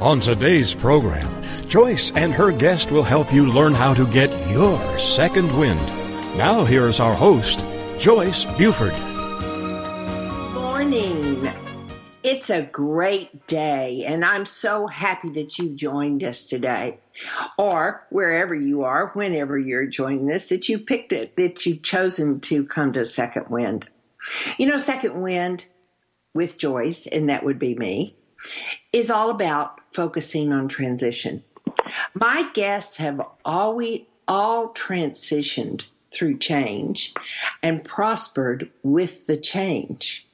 [0.00, 4.98] On today's program, Joyce and her guest will help you learn how to get your
[4.98, 5.80] second wind.
[6.36, 7.64] Now, here's our host,
[7.98, 8.94] Joyce Buford
[10.76, 11.50] morning.
[12.22, 17.00] It's a great day, and I'm so happy that you've joined us today.
[17.56, 22.40] Or wherever you are, whenever you're joining us, that you picked it, that you've chosen
[22.40, 23.88] to come to Second Wind.
[24.58, 25.64] You know, Second Wind
[26.34, 28.16] with Joyce, and that would be me,
[28.92, 31.42] is all about focusing on transition.
[32.14, 37.14] My guests have always all transitioned through change
[37.62, 40.26] and prospered with the change.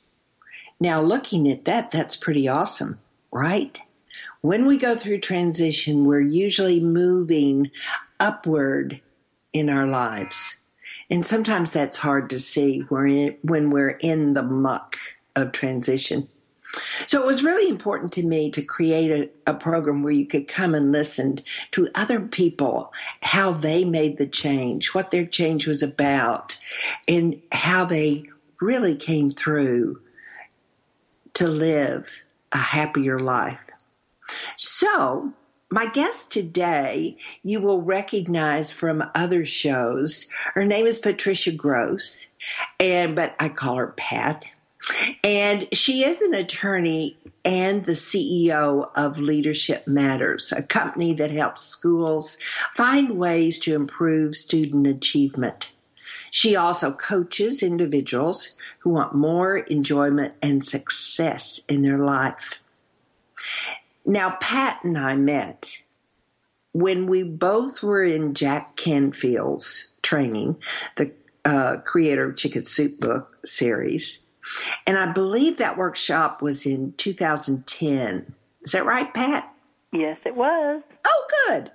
[0.80, 2.98] Now, looking at that, that's pretty awesome,
[3.30, 3.78] right?
[4.41, 7.70] When we go through transition, we're usually moving
[8.19, 9.00] upward
[9.52, 10.58] in our lives.
[11.08, 14.97] And sometimes that's hard to see when we're in the muck
[15.36, 16.28] of transition.
[17.06, 20.48] So it was really important to me to create a, a, program where you could
[20.48, 21.41] come and listen
[21.73, 26.59] to other people, how they made the change, what their change was about,
[27.06, 28.25] and how they
[28.61, 30.00] really came through
[31.34, 33.59] to live a happier life.
[34.56, 35.33] So,
[35.70, 40.28] my guest today, you will recognize from other shows.
[40.55, 42.28] Her name is Patricia Gross,
[42.78, 44.47] and but I call her Pat.
[45.22, 51.62] And she is an attorney and the CEO of Leadership Matters, a company that helps
[51.62, 52.38] schools
[52.76, 55.72] find ways to improve student achievement.
[56.31, 62.59] She also coaches individuals who want more enjoyment and success in their life.
[64.06, 65.82] Now, Pat and I met
[66.72, 70.56] when we both were in Jack Canfield's training,
[70.97, 71.12] the
[71.44, 74.22] uh, creator of Chicken Soup book series.
[74.86, 78.34] And I believe that workshop was in 2010.
[78.62, 79.52] Is that right, Pat?
[79.92, 80.82] Yes, it was.
[81.06, 81.70] Oh, good.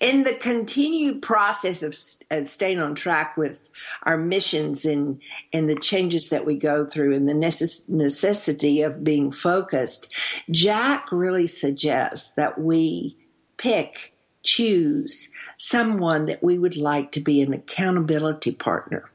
[0.00, 1.96] In the continued process of
[2.30, 3.68] uh, staying on track with
[4.02, 5.20] our missions and,
[5.52, 10.12] and the changes that we go through and the necess- necessity of being focused,
[10.50, 13.16] Jack really suggests that we
[13.56, 19.10] pick, choose someone that we would like to be an accountability partner,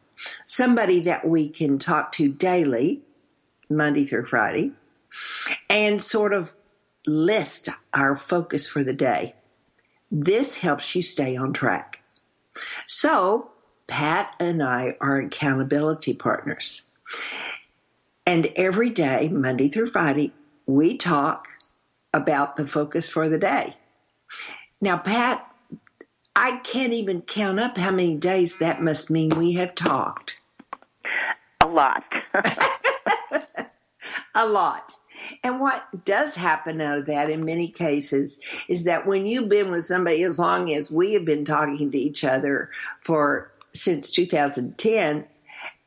[0.46, 3.02] somebody that we can talk to daily,
[3.70, 4.72] Monday through Friday,
[5.70, 6.54] and sort of
[7.06, 9.36] list our focus for the day.
[10.12, 12.02] This helps you stay on track.
[12.88, 13.52] So,
[13.88, 16.84] Pat and I are accountability partners.
[18.26, 20.34] And every day, Monday through Friday,
[20.66, 21.48] we talk
[22.14, 23.76] about the focus for the day.
[24.80, 25.53] Now, Pat,
[26.36, 30.36] I can't even count up how many days that must mean we have talked.
[31.62, 32.04] A lot.
[34.36, 34.94] a lot.
[35.44, 39.70] And what does happen out of that in many cases is that when you've been
[39.70, 42.70] with somebody as long as we have been talking to each other
[43.02, 45.26] for since 2010,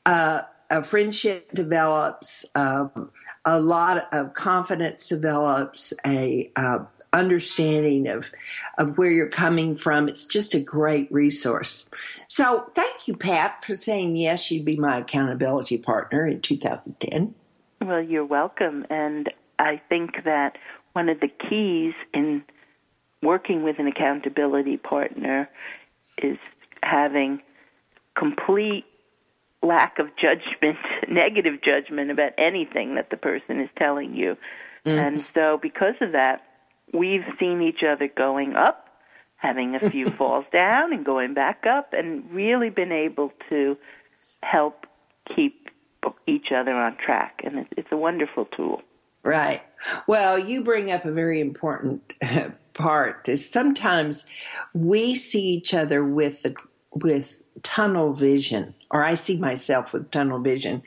[0.07, 3.11] uh, a friendship develops, um,
[3.45, 6.81] a lot of confidence develops, a uh,
[7.17, 8.31] understanding of
[8.79, 10.09] of where you're coming from.
[10.09, 11.89] It's just a great resource.
[12.29, 14.51] So thank you, Pat, for saying yes.
[14.51, 17.35] You'd be my accountability partner in 2010.
[17.81, 18.87] Well, you're welcome.
[18.91, 20.59] And I think that
[20.93, 22.43] one of the keys in
[23.23, 25.49] working with an accountability partner
[26.23, 26.39] is
[26.83, 27.43] having
[28.17, 28.85] complete
[29.63, 30.79] lack of judgment,
[31.09, 34.37] negative judgment about anything that the person is telling you.
[34.87, 34.99] Mm-hmm.
[34.99, 36.43] And so, because of that,
[36.97, 38.89] we've seen each other going up,
[39.37, 43.77] having a few falls down, and going back up, and really been able to
[44.43, 44.87] help
[45.35, 45.69] keep
[46.27, 47.41] each other on track.
[47.45, 48.83] And it's a wonderful tool.
[49.23, 49.61] Right.
[50.07, 52.13] Well, you bring up a very important
[52.75, 53.29] part.
[53.29, 54.27] Is sometimes
[54.73, 56.55] we see each other with the,
[56.95, 60.83] with tunnel vision, or I see myself with tunnel vision.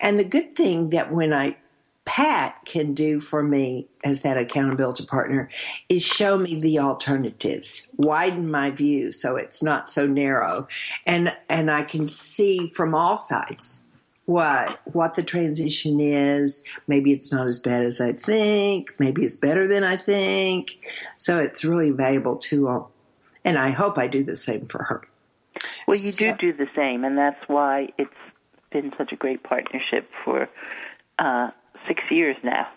[0.00, 1.56] And the good thing that when I
[2.04, 5.48] Pat can do for me as that accountability partner
[5.88, 10.66] is show me the alternatives, widen my view so it's not so narrow,
[11.06, 13.82] and and I can see from all sides
[14.26, 16.64] what what the transition is.
[16.88, 18.94] Maybe it's not as bad as I think.
[18.98, 20.78] Maybe it's better than I think.
[21.18, 22.90] So it's really valuable tool,
[23.44, 25.02] and I hope I do the same for her.
[25.86, 28.10] Well, you so, do do the same, and that's why it's
[28.72, 30.48] been such a great partnership for
[31.18, 31.50] uh,
[31.86, 32.68] six years now.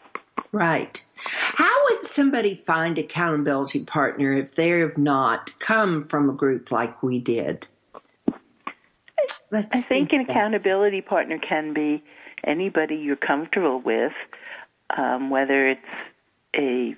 [0.52, 1.04] Right.
[1.16, 7.02] How would somebody find accountability partner if they have not come from a group like
[7.02, 7.68] we did?
[9.52, 12.04] Let's I think, think an accountability partner can be
[12.44, 14.14] anybody you're comfortable with,
[14.98, 15.82] um, whether it's
[16.56, 16.96] a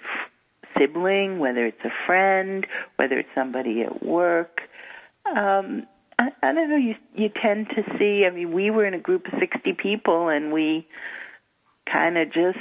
[0.78, 2.66] sibling, whether it's a friend,
[2.96, 4.62] whether it's somebody at work.
[5.25, 5.86] Um,
[6.19, 6.78] I, I don't know.
[6.78, 8.25] You you tend to see.
[8.25, 10.88] I mean, we were in a group of sixty people, and we
[11.92, 12.60] kind of just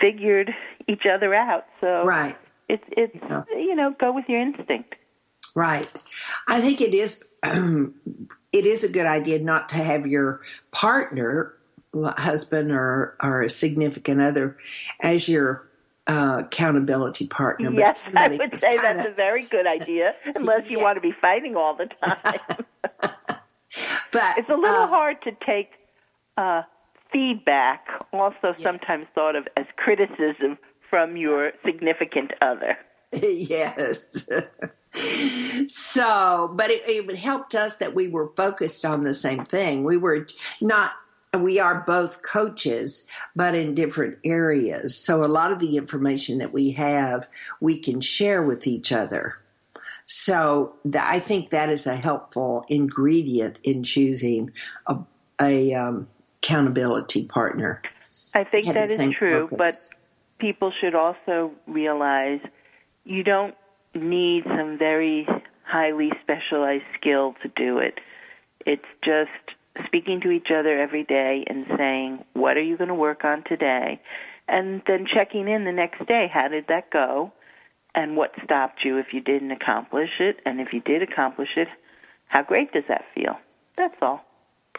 [0.00, 0.54] figured
[0.88, 1.66] each other out.
[1.80, 2.36] So right,
[2.68, 3.42] it's it's yeah.
[3.50, 4.94] you know go with your instinct.
[5.54, 5.88] Right.
[6.46, 7.94] I think it is um,
[8.52, 10.40] it is a good idea not to have your
[10.70, 11.54] partner,
[11.94, 14.58] husband or or a significant other,
[15.00, 15.68] as your
[16.06, 17.70] uh, accountability partner.
[17.72, 18.82] Yes, I would say kinda...
[18.82, 20.84] that's a very good idea, unless you yeah.
[20.84, 22.66] want to be fighting all the time.
[24.12, 25.70] but it's a little uh, hard to take
[26.36, 26.62] uh,
[27.12, 30.58] feedback, also sometimes thought of as criticism
[30.88, 32.76] from your significant other.
[33.12, 34.26] yes.
[35.66, 39.84] so, but it, it helped us that we were focused on the same thing.
[39.84, 40.26] We were
[40.60, 40.92] not
[41.38, 44.96] we are both coaches, but in different areas.
[44.96, 47.28] So a lot of the information that we have,
[47.60, 49.34] we can share with each other.
[50.06, 54.52] So I think that is a helpful ingredient in choosing
[54.86, 54.98] a,
[55.40, 56.08] a um,
[56.46, 57.82] accountability partner.
[58.34, 59.58] I think that is true, focus.
[59.58, 59.98] but
[60.38, 62.40] people should also realize
[63.04, 63.54] you don't
[63.94, 65.26] need some very
[65.64, 67.98] highly specialized skill to do it.
[68.66, 69.30] It's just
[69.86, 73.42] speaking to each other every day and saying, What are you going to work on
[73.44, 74.00] today?
[74.48, 76.30] And then checking in the next day.
[76.32, 77.32] How did that go?
[77.94, 80.36] And what stopped you if you didn't accomplish it?
[80.44, 81.68] And if you did accomplish it,
[82.28, 83.38] how great does that feel?
[83.76, 84.24] That's all.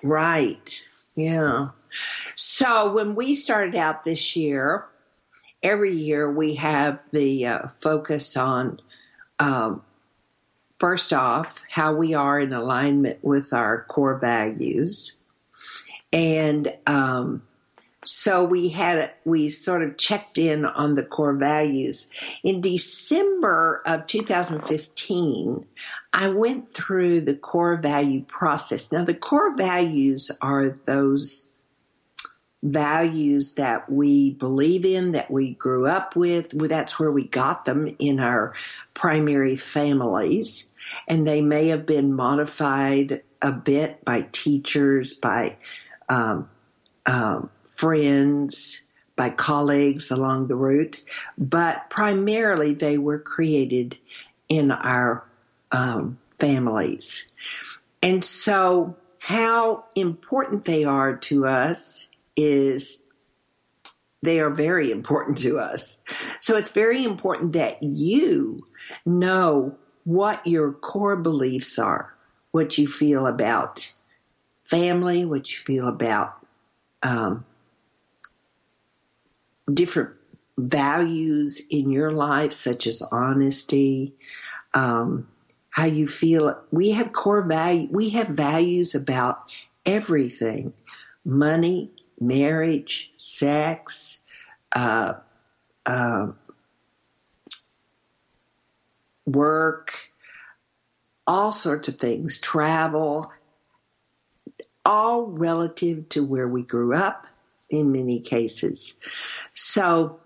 [0.04, 0.86] Right.
[1.18, 1.70] Yeah.
[2.36, 4.86] So when we started out this year,
[5.64, 8.80] every year we have the uh, focus on
[9.40, 9.82] um,
[10.78, 15.14] first off how we are in alignment with our core values,
[16.14, 17.42] and um,
[18.08, 22.10] so we had we sort of checked in on the core values
[22.42, 25.66] in December of 2015.
[26.14, 28.94] I went through the core value process.
[28.94, 31.54] Now, the core values are those
[32.64, 36.52] values that we believe in, that we grew up with.
[36.52, 38.56] That's where we got them in our
[38.94, 40.70] primary families.
[41.10, 45.58] And they may have been modified a bit by teachers, by
[46.08, 46.50] um,
[47.06, 48.82] um, friends,
[49.16, 51.02] by colleagues along the route,
[51.38, 53.98] but primarily they were created
[54.48, 55.24] in our
[55.72, 57.28] um, families.
[58.02, 63.06] And so, how important they are to us is
[64.22, 66.02] they are very important to us.
[66.40, 68.60] So it's very important that you
[69.06, 69.76] know
[70.06, 72.16] what your core beliefs are,
[72.52, 73.94] what you feel about
[74.64, 76.46] family, what you feel about
[77.04, 77.46] um,
[79.72, 80.12] different
[80.58, 84.16] values in your life, such as honesty,
[84.74, 85.28] um,
[85.70, 86.60] how you feel.
[86.72, 87.88] We have core value.
[87.92, 90.74] We have values about everything:
[91.26, 94.26] money, marriage, sex,
[94.76, 95.14] uh,
[95.86, 96.32] uh,
[99.26, 100.10] work,
[101.28, 103.32] all sorts of things, travel,
[104.86, 107.28] all relative to where we grew up
[107.70, 108.98] in many cases.
[109.54, 110.20] So,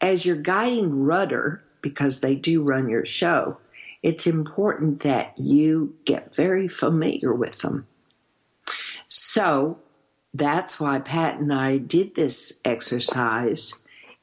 [0.00, 3.58] as your guiding rudder, because they do run your show,
[4.02, 7.86] it's important that you get very familiar with them.
[9.08, 9.78] So,
[10.34, 13.74] that's why Pat and I did this exercise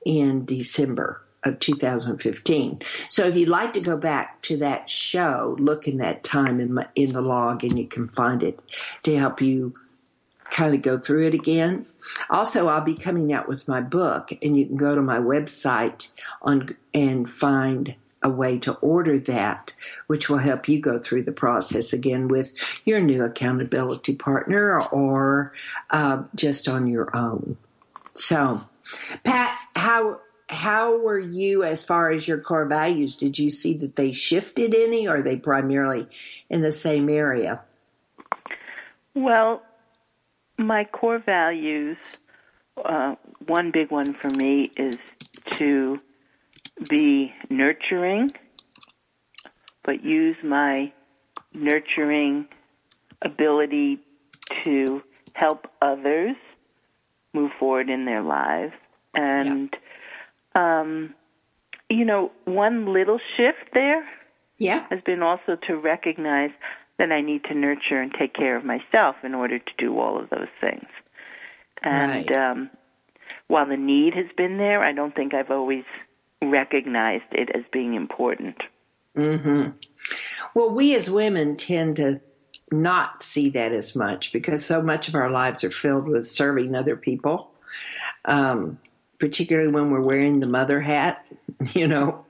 [0.05, 2.79] in December of 2015.
[3.09, 6.73] So if you'd like to go back to that show, look in that time in,
[6.73, 8.61] my, in the log and you can find it
[9.03, 9.73] to help you
[10.49, 11.85] kind of go through it again.
[12.29, 16.11] Also, I'll be coming out with my book and you can go to my website
[16.41, 19.73] on and find a way to order that,
[20.07, 25.53] which will help you go through the process again with your new accountability partner or
[25.91, 27.57] uh, just on your own.
[28.15, 28.61] So,
[29.23, 33.15] Pat, how how were you as far as your core values?
[33.15, 36.07] Did you see that they shifted any, or are they primarily
[36.49, 37.61] in the same area?
[39.15, 39.63] Well,
[40.57, 41.97] my core values,
[42.83, 43.15] uh,
[43.47, 44.97] one big one for me is
[45.51, 45.97] to
[46.89, 48.29] be nurturing,
[49.83, 50.91] but use my
[51.53, 52.47] nurturing
[53.21, 53.99] ability
[54.63, 55.01] to
[55.33, 56.35] help others
[57.33, 58.73] move forward in their lives.
[59.13, 59.75] And,
[60.55, 60.81] yeah.
[60.81, 61.13] um,
[61.89, 64.05] you know, one little shift there
[64.57, 64.85] yeah.
[64.89, 66.51] has been also to recognize
[66.97, 70.19] that I need to nurture and take care of myself in order to do all
[70.19, 70.87] of those things.
[71.83, 72.31] And right.
[72.31, 72.69] um,
[73.47, 75.83] while the need has been there, I don't think I've always
[76.41, 78.57] recognized it as being important.
[79.17, 79.71] Mm-hmm.
[80.53, 82.21] Well, we as women tend to
[82.71, 86.75] not see that as much because so much of our lives are filled with serving
[86.75, 87.51] other people,
[88.25, 88.79] um,
[89.19, 91.25] particularly when we're wearing the mother hat,
[91.73, 92.25] you know.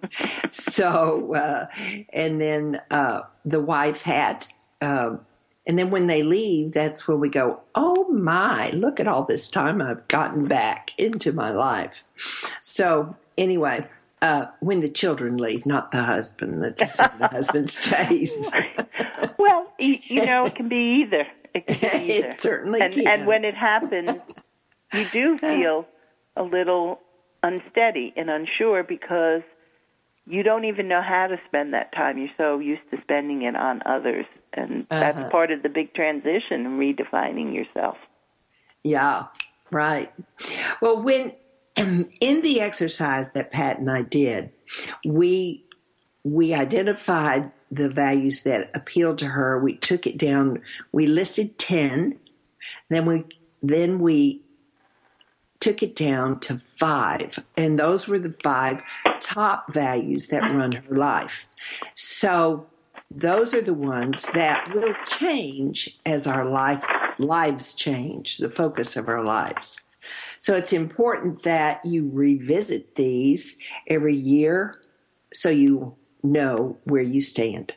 [0.50, 1.68] so, uh,
[2.14, 4.48] and then uh, the wife hat.
[4.82, 5.22] Um,
[5.68, 9.50] and then when they leave, that's when we go, oh my, look at all this
[9.50, 12.04] time I've gotten back into my life.
[12.62, 13.88] So, anyway,
[14.22, 16.62] uh, when the children leave, not the husband.
[16.62, 18.52] Let's the husband stays.
[19.38, 21.28] well, you, you, know, it can be either.
[21.54, 22.28] It, can be either.
[22.30, 23.08] it certainly and, can.
[23.08, 24.22] And when it happens,
[24.94, 25.88] you do feel
[26.36, 27.00] a little
[27.44, 29.42] unsteady and unsure because
[30.26, 32.18] you don't even know how to spend that time.
[32.18, 34.26] You're so used to spending it on others.
[34.54, 35.00] And uh-huh.
[35.00, 37.98] that's part of the big transition, and redefining yourself.
[38.84, 39.26] Yeah,
[39.72, 40.12] right.
[40.82, 41.34] Well, when
[41.76, 44.54] in the exercise that Pat and I did,
[45.06, 45.66] we
[46.24, 49.60] we identified the values that appealed to her.
[49.60, 50.62] We took it down.
[50.92, 52.18] We listed ten.
[52.90, 53.26] Then we
[53.62, 54.45] then we
[55.66, 58.84] took it down to five, and those were the five
[59.20, 61.44] top values that run her life.
[61.96, 62.68] So
[63.10, 66.84] those are the ones that will change as our life
[67.18, 69.82] lives change, the focus of our lives.
[70.38, 73.58] So it's important that you revisit these
[73.88, 74.80] every year
[75.34, 77.74] so you know where you stand.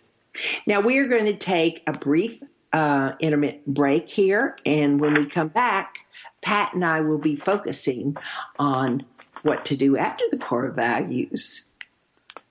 [0.67, 5.25] Now we are going to take a brief uh, intermittent break here, and when we
[5.25, 6.01] come back,
[6.41, 8.17] Pat and I will be focusing
[8.59, 9.05] on
[9.43, 11.67] what to do after the core values.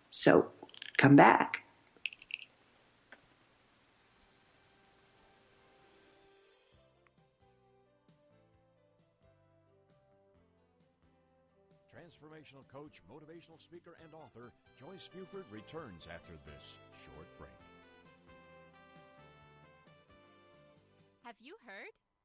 [0.09, 0.51] So
[0.97, 1.63] come back.
[12.17, 17.49] transformational coach, motivational speaker, and author, Joyce Buford returns after this short break.
[21.23, 21.91] Have you heard?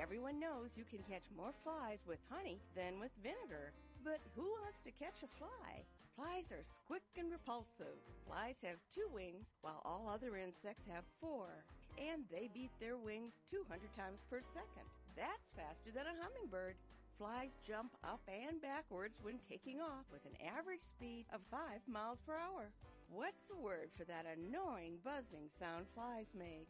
[0.00, 3.72] Everyone knows you can catch more flies with honey than with vinegar.
[4.02, 5.86] But who wants to catch a fly?
[6.16, 8.00] Flies are quick and repulsive.
[8.26, 11.64] Flies have two wings, while all other insects have four.
[11.94, 14.88] And they beat their wings 200 times per second.
[15.16, 16.74] That's faster than a hummingbird.
[17.16, 22.18] Flies jump up and backwards when taking off with an average speed of 5 miles
[22.26, 22.72] per hour.
[23.12, 26.68] What's the word for that annoying buzzing sound flies make?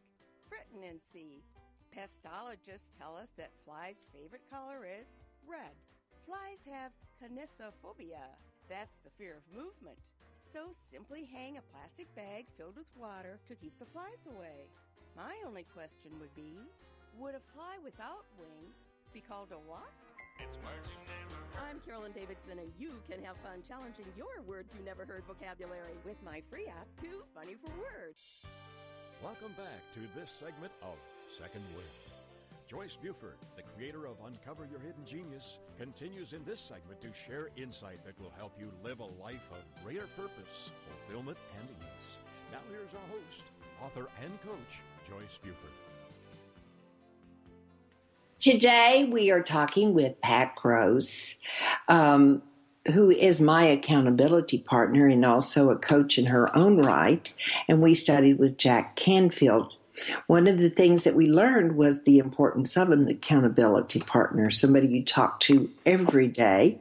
[0.91, 1.43] And see.
[1.95, 5.13] Pestologists tell us that flies' favorite color is
[5.47, 5.75] red.
[6.27, 8.23] Flies have kinesiophobia.
[8.69, 9.99] That's the fear of movement.
[10.41, 14.71] So simply hang a plastic bag filled with water to keep the flies away.
[15.17, 16.59] My only question would be
[17.19, 19.91] would a fly without wings be called a what?
[20.39, 21.69] It's words you never heard.
[21.69, 25.99] I'm Carolyn Davidson, and you can have fun challenging your words you never heard vocabulary
[26.05, 28.23] with my free app, Too Funny for Words.
[29.23, 30.97] Welcome back to this segment of
[31.29, 31.87] Second Wind.
[32.67, 37.51] Joyce Buford, the creator of Uncover Your Hidden Genius, continues in this segment to share
[37.55, 42.17] insight that will help you live a life of greater purpose, fulfillment, and ease.
[42.51, 43.45] Now, here's our host,
[43.85, 45.71] author, and coach, Joyce Buford.
[48.39, 51.37] Today, we are talking with Pat Gross,
[51.89, 52.43] um,
[52.89, 57.33] who is my accountability partner and also a coach in her own right.
[57.69, 59.75] And we studied with Jack Canfield
[60.27, 64.89] one of the things that we learned was the importance of an accountability partner, somebody
[64.89, 66.81] you talk to every day,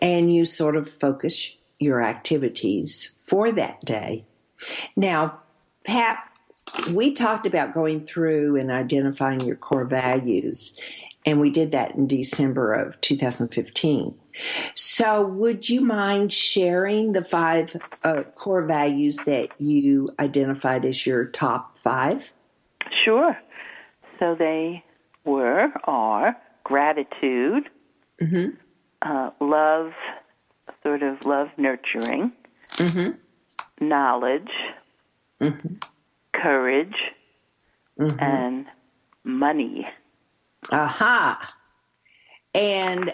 [0.00, 4.24] and you sort of focus your activities for that day.
[4.96, 5.40] Now,
[5.84, 6.28] Pat,
[6.92, 10.78] we talked about going through and identifying your core values,
[11.26, 14.14] and we did that in December of 2015.
[14.74, 21.26] So, would you mind sharing the five uh, core values that you identified as your
[21.26, 22.30] top five?
[23.04, 23.36] Sure.
[24.18, 24.84] So they
[25.24, 27.68] were, are gratitude,
[28.20, 28.50] mm-hmm.
[29.02, 29.92] uh, love,
[30.82, 32.32] sort of love nurturing,
[32.72, 33.86] mm-hmm.
[33.86, 34.50] knowledge,
[35.40, 35.74] mm-hmm.
[36.32, 36.96] courage,
[37.98, 38.18] mm-hmm.
[38.20, 38.66] and
[39.24, 39.86] money.
[40.72, 41.54] Aha.
[42.54, 43.12] And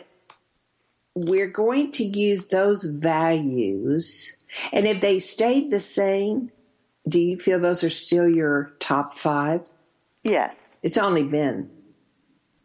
[1.14, 4.37] we're going to use those values.
[4.73, 6.50] And if they stayed the same,
[7.09, 9.67] do you feel those are still your top five?
[10.23, 10.55] Yes.
[10.83, 11.71] It's only been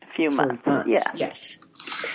[0.01, 0.65] a few months.
[0.65, 0.89] months.
[0.89, 1.11] Yeah.
[1.15, 1.59] Yes.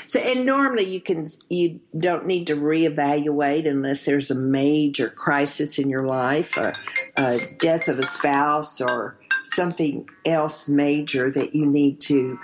[0.06, 5.78] So, and normally you can, you don't need to reevaluate unless there's a major crisis
[5.78, 6.74] in your life, a,
[7.16, 12.38] a death of a spouse, or something else major that you need to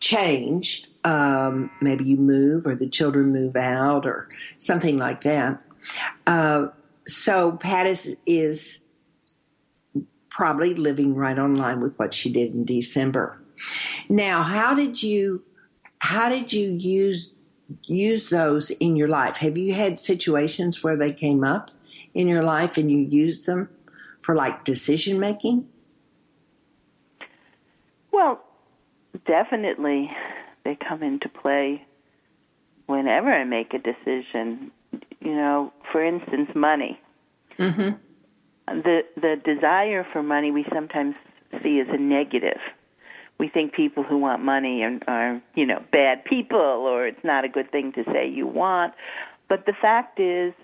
[0.00, 0.88] change.
[1.04, 5.60] Um, maybe you move, or the children move out, or something like that.
[6.26, 6.68] Uh,
[7.06, 8.80] so, Pat is, is
[10.30, 13.38] probably living right on line with what she did in December.
[14.08, 15.44] Now, how did you
[16.00, 17.32] how did you use
[17.84, 19.36] use those in your life?
[19.38, 21.70] Have you had situations where they came up
[22.14, 23.68] in your life and you used them
[24.22, 25.68] for like decision making?
[28.10, 28.40] Well,
[29.26, 30.10] definitely
[30.64, 31.84] they come into play
[32.86, 34.70] whenever I make a decision.
[35.20, 37.00] You know, for instance, money.
[37.56, 37.90] hmm
[38.66, 41.14] the the desire for money we sometimes
[41.62, 42.60] see as a negative.
[43.38, 47.44] We think people who want money are, are you know bad people, or it's not
[47.44, 48.94] a good thing to say you want.
[49.48, 50.54] But the fact is,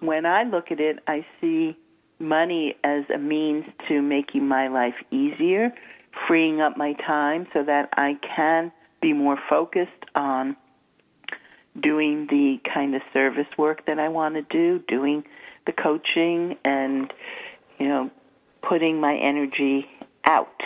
[0.00, 1.76] when I look at it, I see
[2.18, 5.72] money as a means to making my life easier,
[6.26, 10.56] freeing up my time so that I can be more focused on
[11.80, 15.24] doing the kind of service work that I want to do, doing
[15.66, 17.12] the coaching and
[17.78, 18.10] you know
[18.68, 19.86] putting my energy
[20.24, 20.60] out.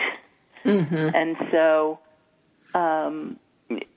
[0.65, 1.09] Mm-hmm.
[1.15, 1.99] And so
[2.73, 3.39] um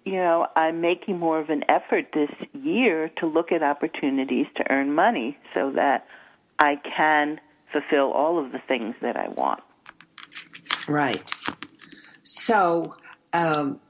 [0.04, 4.70] you know, I'm making more of an effort this year to look at opportunities to
[4.70, 6.06] earn money so that
[6.58, 7.40] I can
[7.72, 9.60] fulfill all of the things that I want.
[10.88, 11.30] Right.
[12.22, 12.96] So,
[13.32, 13.80] um,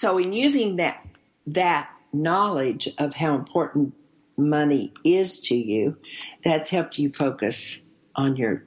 [0.00, 1.06] so in using that
[1.46, 3.92] that knowledge of how important
[4.34, 5.98] money is to you,
[6.42, 7.82] that's helped you focus
[8.16, 8.64] on your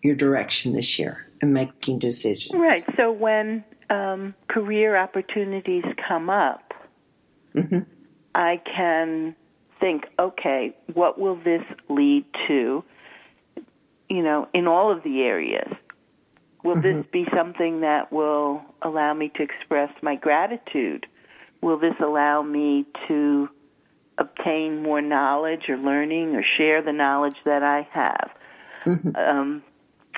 [0.00, 2.54] your direction this year and making decisions.
[2.54, 2.84] Right.
[2.96, 6.72] So when um, career opportunities come up,
[7.52, 7.80] mm-hmm.
[8.36, 9.34] I can
[9.80, 12.84] think, okay, what will this lead to?
[14.08, 15.72] You know, in all of the areas.
[16.62, 16.98] Will mm-hmm.
[16.98, 21.06] this be something that will allow me to express my gratitude?
[21.60, 23.48] Will this allow me to
[24.18, 28.30] obtain more knowledge or learning or share the knowledge that I have.
[28.84, 29.16] Mm-hmm.
[29.16, 29.62] Um,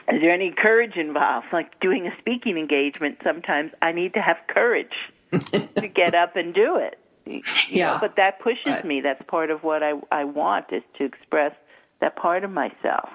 [0.09, 1.47] is there any courage involved?
[1.53, 4.95] Like doing a speaking engagement, sometimes I need to have courage
[5.33, 6.99] to get up and do it.
[7.27, 8.85] You yeah, know, but that pushes right.
[8.85, 9.01] me.
[9.01, 11.53] That's part of what I I want is to express
[12.01, 13.09] that part of myself.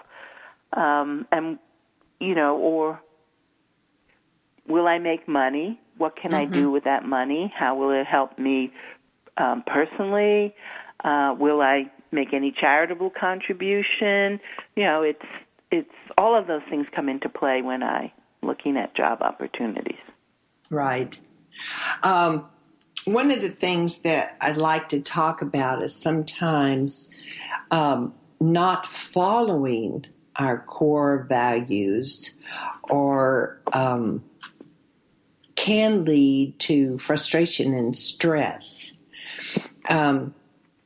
[0.74, 1.60] Um, and
[2.20, 3.00] you know, or
[4.67, 5.80] will I make money?
[5.98, 6.54] What can mm-hmm.
[6.54, 7.54] I do with that money?
[7.56, 8.72] How will it help me
[9.38, 10.56] um, personally?
[11.04, 14.39] Uh, will I make any charitable contribution?
[14.76, 15.26] You know, it's
[15.72, 20.00] it's all of those things come into play when I looking at job opportunities.
[20.69, 21.19] Right.
[22.04, 22.48] Um,
[23.06, 27.10] one of the things that I'd like to talk about is sometimes
[27.72, 32.38] um, not following our core values
[32.89, 34.24] or um,
[35.69, 38.91] can lead to frustration and stress.
[39.88, 40.34] Um,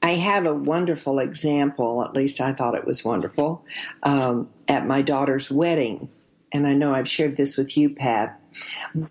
[0.02, 3.64] I have a wonderful example, at least I thought it was wonderful,
[4.04, 6.10] um, at my daughter's wedding.
[6.52, 8.40] and I know I've shared this with you, Pat,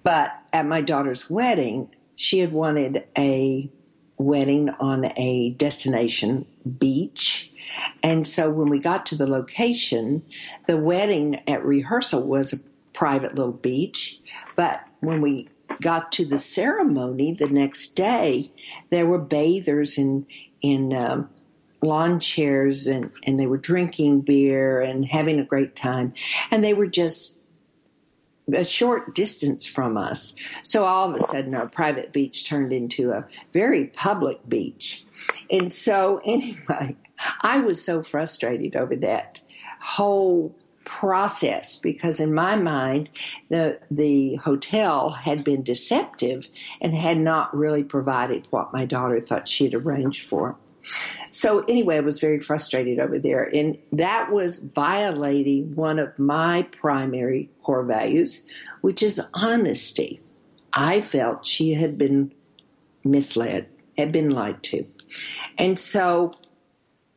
[0.04, 3.70] but at my daughter's wedding, she had wanted a
[4.18, 6.46] wedding on a destination
[6.78, 7.50] beach.
[8.02, 10.22] And so when we got to the location,
[10.66, 12.60] the wedding at rehearsal was a
[12.92, 14.20] private little beach.
[14.54, 15.48] But when we
[15.82, 18.52] got to the ceremony the next day,
[18.90, 20.26] there were bathers in
[20.62, 21.28] in um,
[21.82, 26.14] lawn chairs and, and they were drinking beer and having a great time.
[26.50, 27.38] And they were just
[28.52, 30.34] a short distance from us.
[30.62, 35.04] So all of a sudden, our private beach turned into a very public beach.
[35.50, 36.96] And so, anyway,
[37.42, 39.40] I was so frustrated over that
[39.80, 43.08] whole process because in my mind
[43.48, 46.48] the the hotel had been deceptive
[46.80, 50.56] and had not really provided what my daughter thought she'd arranged for.
[51.30, 56.62] So anyway, I was very frustrated over there, and that was violating one of my
[56.72, 58.44] primary core values,
[58.80, 60.20] which is honesty.
[60.72, 62.34] I felt she had been
[63.04, 64.84] misled, had been lied to,
[65.56, 66.34] and so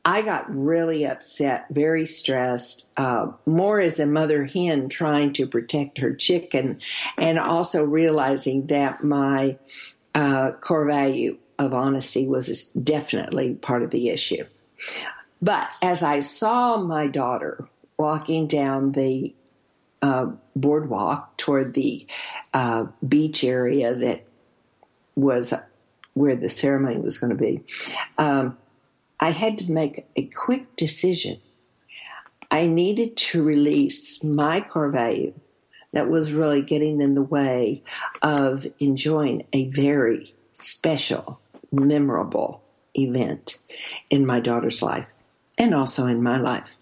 [0.07, 5.97] I got really upset, very stressed, uh, more as a mother hen trying to protect
[5.97, 6.79] her chicken,
[7.17, 9.57] and also realizing that my
[10.13, 14.43] uh, core value of honesty was definitely part of the issue.
[15.41, 19.33] But as I saw my daughter walking down the
[20.01, 22.05] uh, boardwalk toward the
[22.53, 24.23] uh, beach area that
[25.15, 25.53] was
[26.13, 27.63] where the ceremony was going to be,
[28.17, 28.57] um,
[29.19, 31.39] I had to make a quick decision.
[32.51, 35.33] I needed to release my core value
[35.93, 37.83] that was really getting in the way
[38.21, 41.39] of enjoying a very special
[41.71, 42.61] memorable
[42.93, 43.59] event
[44.09, 45.07] in my daughter's life
[45.57, 46.75] and also in my life.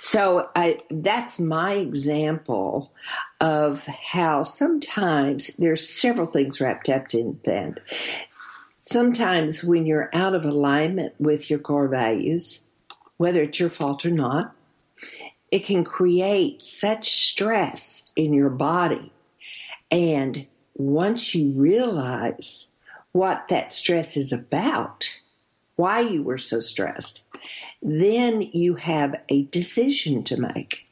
[0.00, 2.92] So I, that's my example
[3.40, 7.80] of how sometimes there's several things wrapped up in that.
[8.82, 12.62] Sometimes when you're out of alignment with your core values,
[13.18, 14.56] whether it's your fault or not,
[15.50, 19.12] it can create such stress in your body.
[19.90, 22.74] And once you realize
[23.12, 25.14] what that stress is about,
[25.76, 27.22] why you were so stressed,
[27.82, 30.86] then you have a decision to make.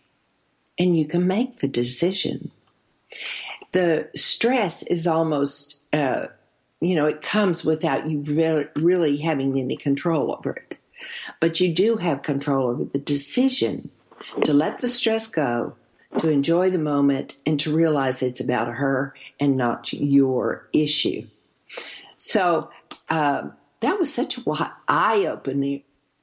[0.78, 2.50] And you can make the decision.
[3.72, 6.26] The stress is almost, uh,
[6.80, 10.78] you know, it comes without you re- really having any control over it.
[11.40, 13.90] But you do have control over the decision
[14.44, 15.74] to let the stress go,
[16.18, 21.22] to enjoy the moment, and to realize it's about her and not your issue.
[22.16, 22.70] So
[23.10, 24.44] um, that was such an
[24.88, 25.82] eye opening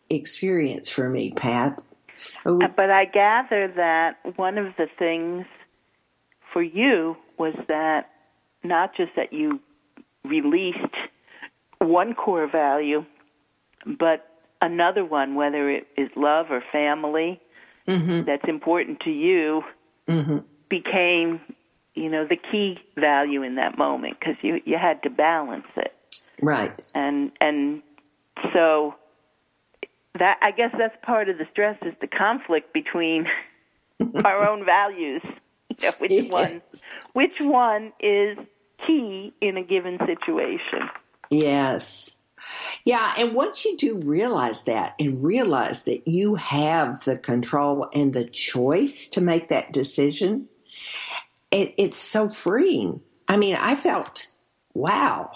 [0.10, 1.82] experience for me, Pat.
[2.46, 5.46] Uh, but I gather that one of the things
[6.52, 8.10] for you was that
[8.64, 9.60] not just that you
[10.26, 10.78] released
[11.80, 13.06] one core value,
[13.86, 14.28] but
[14.62, 17.40] another one, whether it is love or family,
[17.88, 18.24] mm-hmm.
[18.26, 19.62] that's important to you,
[20.08, 20.40] mm-hmm.
[20.70, 21.40] became
[21.96, 25.94] you know the key value in that moment because you you had to balance it
[26.42, 27.82] right and and
[28.54, 28.94] so
[30.20, 33.26] that i guess that's part of the stress is the conflict between
[34.26, 35.22] our own values
[35.78, 36.30] you know, which yes.
[36.30, 36.62] one
[37.14, 38.38] which one is
[38.86, 40.90] key in a given situation
[41.30, 42.16] yes
[42.84, 48.14] yeah, and once you do realize that and realize that you have the control and
[48.14, 50.48] the choice to make that decision,
[51.52, 53.02] it, it's so freeing.
[53.28, 54.28] I mean, I felt,
[54.74, 55.32] wow,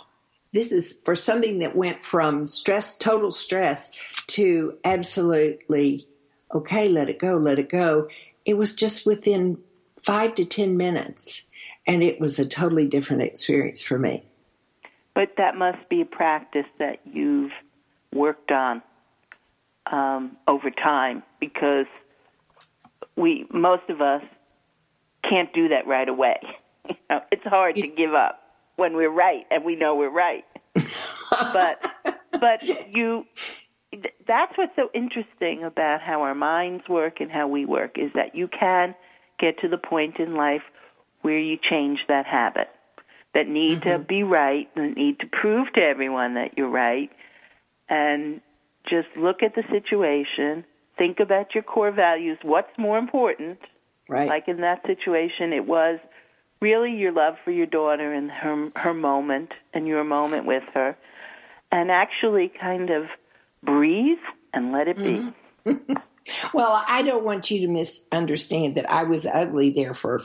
[0.54, 3.92] this is for something that went from stress, total stress,
[4.28, 6.08] to absolutely,
[6.54, 8.08] okay, let it go, let it go.
[8.46, 9.58] It was just within
[10.04, 11.44] five to 10 minutes.
[11.90, 14.24] And it was a totally different experience for me.
[15.16, 17.52] But that must be a practice that you've
[18.14, 18.82] worked on
[19.92, 21.88] um, over time because
[23.16, 24.22] we, most of us,
[25.28, 26.40] can't do that right away.
[26.88, 28.42] You know, it's hard to give up
[28.78, 30.44] when we're right and we know we're right.
[31.54, 31.86] but
[32.32, 32.64] but
[32.96, 33.26] you
[34.28, 38.34] that's what's so interesting about how our minds work and how we work is that
[38.34, 38.96] you can
[39.40, 40.64] get to the point in life
[41.22, 42.70] where you change that habit
[43.34, 43.90] that need mm-hmm.
[43.90, 47.12] to be right and need to prove to everyone that you're right
[47.88, 48.42] and
[48.90, 50.64] just look at the situation
[50.98, 53.60] think about your core values what's more important
[54.10, 54.28] Right.
[54.28, 56.00] Like in that situation, it was
[56.60, 60.98] really your love for your daughter and her her moment and your moment with her,
[61.72, 63.06] and actually kind of
[63.64, 64.18] breathe
[64.52, 65.32] and let it be.
[66.54, 70.22] Well, I don't want you to misunderstand that I was ugly there for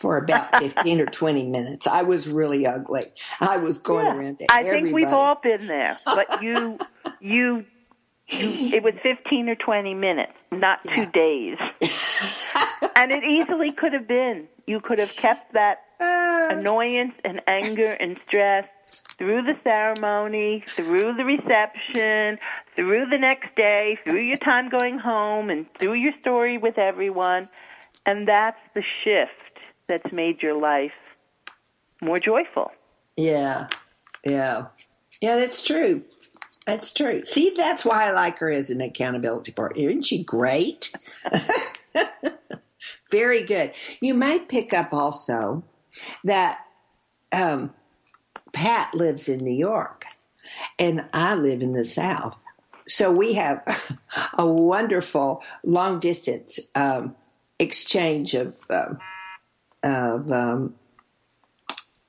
[0.00, 1.86] for about fifteen or twenty minutes.
[1.86, 3.04] I was really ugly.
[3.40, 4.70] I was going Yeah, around to I everybody.
[4.70, 6.80] think we've all been there, but you,
[7.20, 7.64] you,
[8.36, 11.58] you, it was 15 or 20 minutes, not two days.
[12.96, 14.48] and it easily could have been.
[14.66, 18.66] You could have kept that Uh, annoyance and anger and stress
[19.18, 22.38] through the ceremony, through the reception,
[22.74, 27.48] through the next day, through your time going home, and through your story with everyone.
[28.04, 29.32] And that's the shift
[29.88, 30.92] that's made your life
[32.02, 32.70] more joyful.
[33.16, 33.68] yeah,
[34.24, 34.66] yeah,
[35.20, 35.36] yeah.
[35.36, 36.04] That's true.
[36.66, 37.22] That's true.
[37.24, 39.88] See, that's why I like her as an accountability partner.
[39.88, 40.92] Isn't she great?
[43.10, 43.72] Very good.
[44.00, 45.62] You might pick up also
[46.24, 46.58] that
[47.32, 47.72] um,
[48.56, 50.06] Pat lives in New York
[50.78, 52.36] and I live in the South.
[52.88, 53.62] So we have
[54.38, 57.14] a wonderful long distance um,
[57.58, 58.98] exchange of, um,
[59.82, 60.74] of um,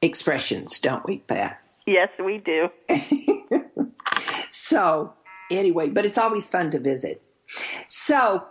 [0.02, 1.62] expressions, don't we, Pat?
[1.86, 2.70] Yes, we do.
[4.68, 5.14] So,
[5.50, 7.22] anyway, but it's always fun to visit.
[7.88, 8.46] So,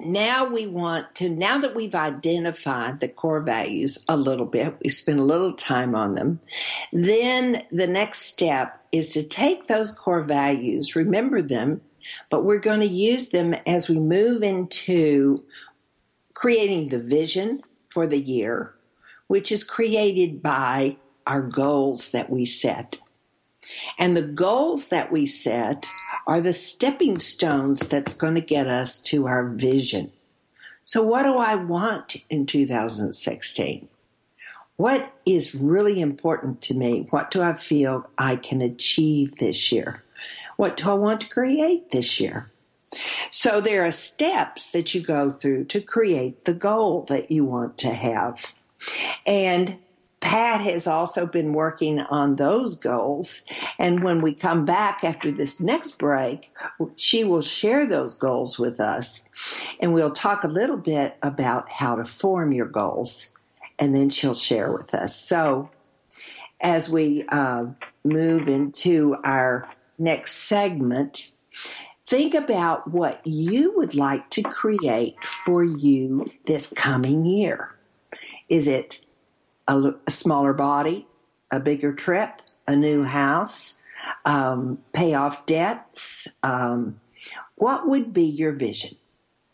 [0.00, 4.90] now we want to, now that we've identified the core values a little bit, we
[4.90, 6.40] spent a little time on them,
[6.92, 11.80] then the next step is to take those core values, remember them,
[12.30, 15.44] but we're going to use them as we move into
[16.34, 18.74] creating the vision for the year,
[19.28, 23.00] which is created by our goals that we set.
[23.98, 25.86] And the goals that we set
[26.26, 30.10] are the stepping stones that's going to get us to our vision.
[30.84, 33.88] So, what do I want in 2016?
[34.76, 37.06] What is really important to me?
[37.10, 40.02] What do I feel I can achieve this year?
[40.56, 42.50] What do I want to create this year?
[43.30, 47.78] So, there are steps that you go through to create the goal that you want
[47.78, 48.52] to have.
[49.26, 49.78] And
[50.24, 53.44] Pat has also been working on those goals.
[53.78, 56.50] And when we come back after this next break,
[56.96, 59.22] she will share those goals with us.
[59.80, 63.32] And we'll talk a little bit about how to form your goals.
[63.78, 65.14] And then she'll share with us.
[65.14, 65.68] So
[66.58, 67.66] as we uh,
[68.02, 71.32] move into our next segment,
[72.06, 77.74] think about what you would like to create for you this coming year.
[78.48, 79.03] Is it
[79.68, 81.06] a, a smaller body,
[81.50, 83.78] a bigger trip, a new house,
[84.24, 86.28] um, pay off debts.
[86.42, 87.00] Um,
[87.56, 88.96] what would be your vision?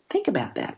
[0.09, 0.77] Think about that.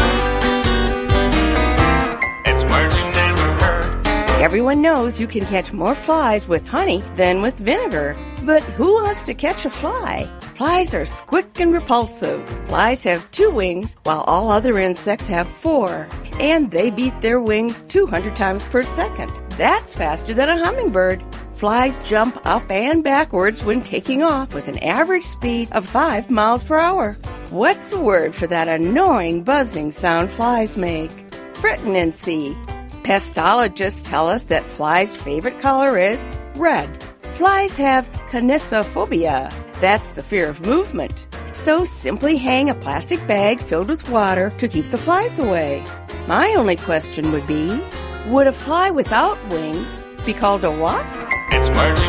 [2.71, 4.31] Words you never heard.
[4.41, 8.15] Everyone knows you can catch more flies with honey than with vinegar.
[8.43, 10.31] But who wants to catch a fly?
[10.55, 12.41] Flies are quick and repulsive.
[12.69, 16.07] Flies have two wings, while all other insects have four.
[16.39, 19.33] And they beat their wings 200 times per second.
[19.57, 21.21] That's faster than a hummingbird.
[21.55, 26.63] Flies jump up and backwards when taking off with an average speed of 5 miles
[26.63, 27.17] per hour.
[27.49, 31.20] What's the word for that annoying buzzing sound flies make?
[31.61, 32.55] Fritinancy.
[33.03, 36.89] Pestologists tell us that flies' favorite color is red.
[37.33, 39.53] Flies have kinesiophobia.
[39.79, 41.27] That's the fear of movement.
[41.51, 45.85] So simply hang a plastic bag filled with water to keep the flies away.
[46.25, 47.79] My only question would be
[48.25, 51.05] would a fly without wings be called a what?
[51.51, 52.01] It's never.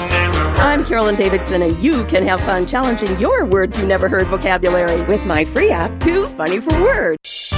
[0.60, 5.02] I'm Carolyn Davidson, and you can have fun challenging your words you never heard vocabulary
[5.02, 7.52] with my free app, Too Funny for Words.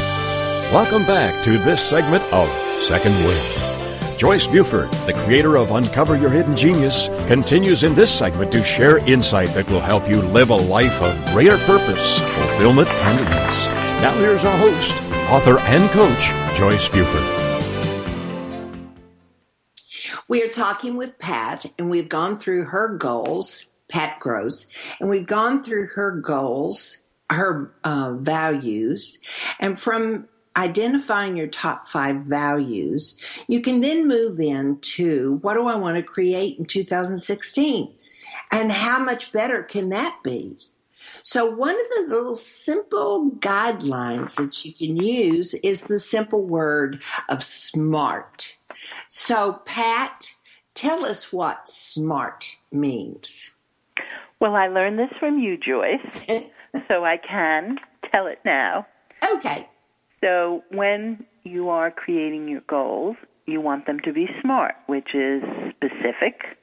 [0.74, 2.50] Welcome back to this segment of
[2.82, 4.18] Second Wind.
[4.18, 8.98] Joyce Buford, the creator of Uncover Your Hidden Genius, continues in this segment to share
[9.08, 13.66] insight that will help you live a life of greater purpose, fulfillment, and ease.
[14.02, 17.22] Now here's our host, author and coach, Joyce Buford.
[20.26, 24.66] We are talking with Pat, and we've gone through her goals, Pat Gross,
[24.98, 29.20] and we've gone through her goals, her uh, values,
[29.60, 35.76] and from identifying your top five values, you can then move into what do I
[35.76, 37.92] want to create in 2016?
[38.52, 40.56] And how much better can that be?
[41.22, 47.02] So, one of the little simple guidelines that you can use is the simple word
[47.28, 48.56] of smart.
[49.08, 50.34] So, Pat,
[50.74, 53.50] tell us what smart means.
[54.40, 56.28] Well, I learned this from you, Joyce,
[56.88, 57.78] so I can
[58.10, 58.86] tell it now.
[59.32, 59.68] Okay.
[60.24, 65.42] So, when you are creating your goals, you want them to be smart, which is
[65.76, 66.56] specific,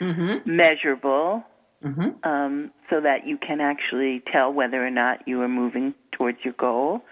[0.00, 0.56] Mm-hmm.
[0.56, 1.44] measurable,
[1.84, 2.28] Mm-hmm.
[2.28, 6.54] um, so that you can actually tell whether or not you are moving towards your
[6.54, 7.02] goal.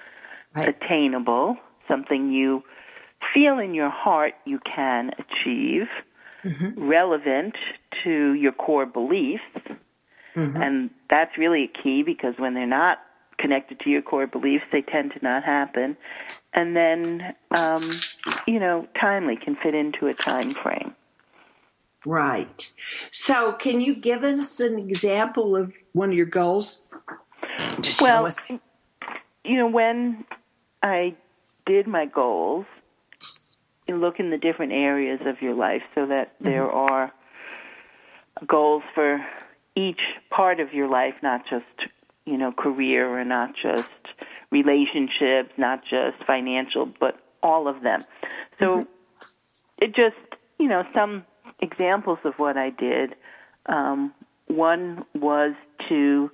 [0.57, 0.69] Right.
[0.69, 2.63] Attainable, something you
[3.35, 5.87] feel in your heart you can achieve.
[6.45, 6.89] Mm-hmm.
[6.89, 7.55] Relevant
[8.05, 9.43] to your core beliefs.
[10.35, 10.57] Mm-hmm.
[10.63, 12.99] And that's really a key because when they're not
[13.39, 15.97] connected to your core beliefs, they tend to not happen.
[16.53, 17.91] And then, um,
[18.47, 20.95] you know, timely can fit into a time frame.
[22.07, 22.73] Right.
[23.11, 26.87] So, can you give us an example of one of your goals?
[27.83, 30.25] Show Well, us- you know, when
[30.83, 31.15] I
[31.67, 32.67] did my goals,
[33.89, 37.13] you look in the different areas of your life so that there are
[38.47, 39.25] goals for
[39.77, 41.91] each part of your life, not just,
[42.27, 43.89] you know, career or not just
[44.51, 48.05] relationships, not just financial, but all of them.
[48.59, 48.87] So
[49.79, 50.17] it just,
[50.59, 51.25] you know, some
[51.61, 53.15] examples of what I did.
[53.67, 54.15] Um,
[54.47, 55.53] one was
[55.89, 56.31] to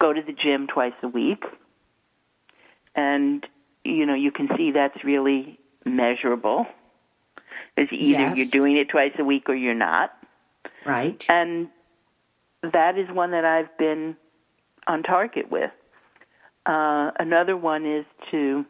[0.00, 1.42] go to the gym twice a week.
[2.94, 3.46] And,
[3.84, 6.66] you know, you can see that's really measurable.
[7.76, 8.36] Because either Yes.
[8.36, 10.12] you're doing it twice a week or you're not.
[10.84, 11.24] right.
[11.28, 11.68] And
[12.62, 14.16] that is one that I've been
[14.88, 15.70] on target with.
[16.66, 18.64] Uh, another one is to,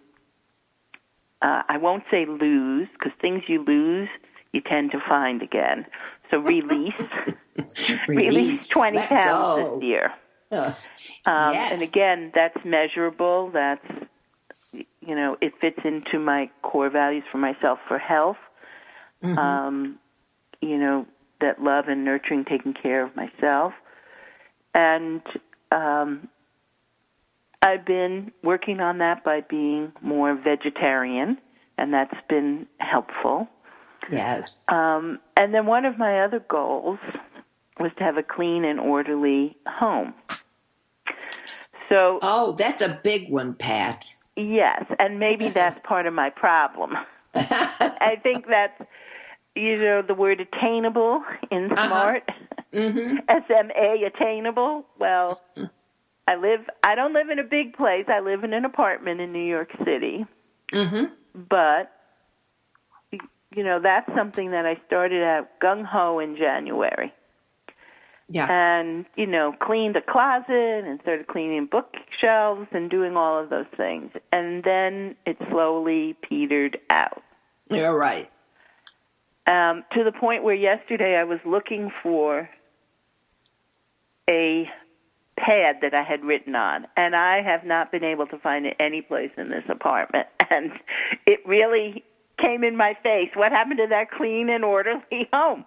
[1.43, 4.09] uh, I won't say lose, because things you lose,
[4.53, 5.87] you tend to find again.
[6.31, 6.93] So release,
[8.09, 9.75] release 20 let pounds go.
[9.79, 10.13] this year.
[10.51, 10.73] Uh,
[11.27, 11.73] Um, Yes.
[11.73, 13.51] And again, that's measurable.
[13.53, 13.85] That's,
[14.73, 18.37] you know, it fits into my core values for myself for health.
[19.23, 19.39] Mm-hmm.
[19.39, 19.99] Um,
[20.61, 21.07] you know,
[21.41, 23.73] that love and nurturing, taking care of myself.
[24.75, 25.23] And
[25.73, 26.29] um,
[27.63, 31.39] I've been working on that by being more vegetarian,
[31.77, 33.49] and that's been helpful.
[34.11, 34.59] yes.
[34.69, 36.99] Um, and then one of my other goals
[37.81, 40.15] was to have a clean and orderly home.
[41.89, 44.15] So, Oh, that's a big one, Pat.
[44.37, 46.95] yes, and maybe that's part of my problem.
[47.35, 48.81] I think that's,
[49.55, 52.29] you know, the word attainable in smart,
[52.73, 54.87] SMA attainable.
[54.99, 55.41] Well,
[56.27, 58.05] I live, I don't live in a big place.
[58.09, 60.27] I live in an apartment in New York City.
[60.73, 61.05] Mm-hmm.
[61.49, 61.91] but
[63.57, 67.11] you know that's something that I started out gung ho in January,
[68.29, 68.47] Yeah.
[68.51, 73.65] and you know cleaned a closet and started cleaning bookshelves and doing all of those
[73.79, 77.23] things, and then it slowly petered out
[77.71, 78.31] You're right.
[79.47, 82.51] um, to the point where yesterday I was looking for
[84.29, 84.69] a
[85.39, 88.77] pad that I had written on, and I have not been able to find it
[88.81, 90.27] any place in this apartment.
[90.51, 90.73] And
[91.27, 92.03] it really
[92.41, 93.29] came in my face.
[93.35, 95.67] What happened to that clean and orderly home?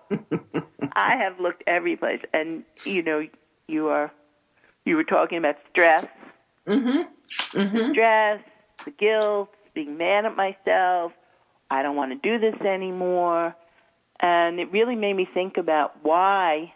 [0.93, 3.27] I have looked every place, and you know,
[3.67, 4.11] you are
[4.85, 6.05] you were talking about stress,
[6.67, 7.59] Mm-hmm.
[7.59, 7.91] Mm-hmm.
[7.91, 8.41] stress,
[8.85, 11.11] the guilt, being mad at myself.
[11.69, 13.55] I don't want to do this anymore.
[14.19, 16.73] And it really made me think about why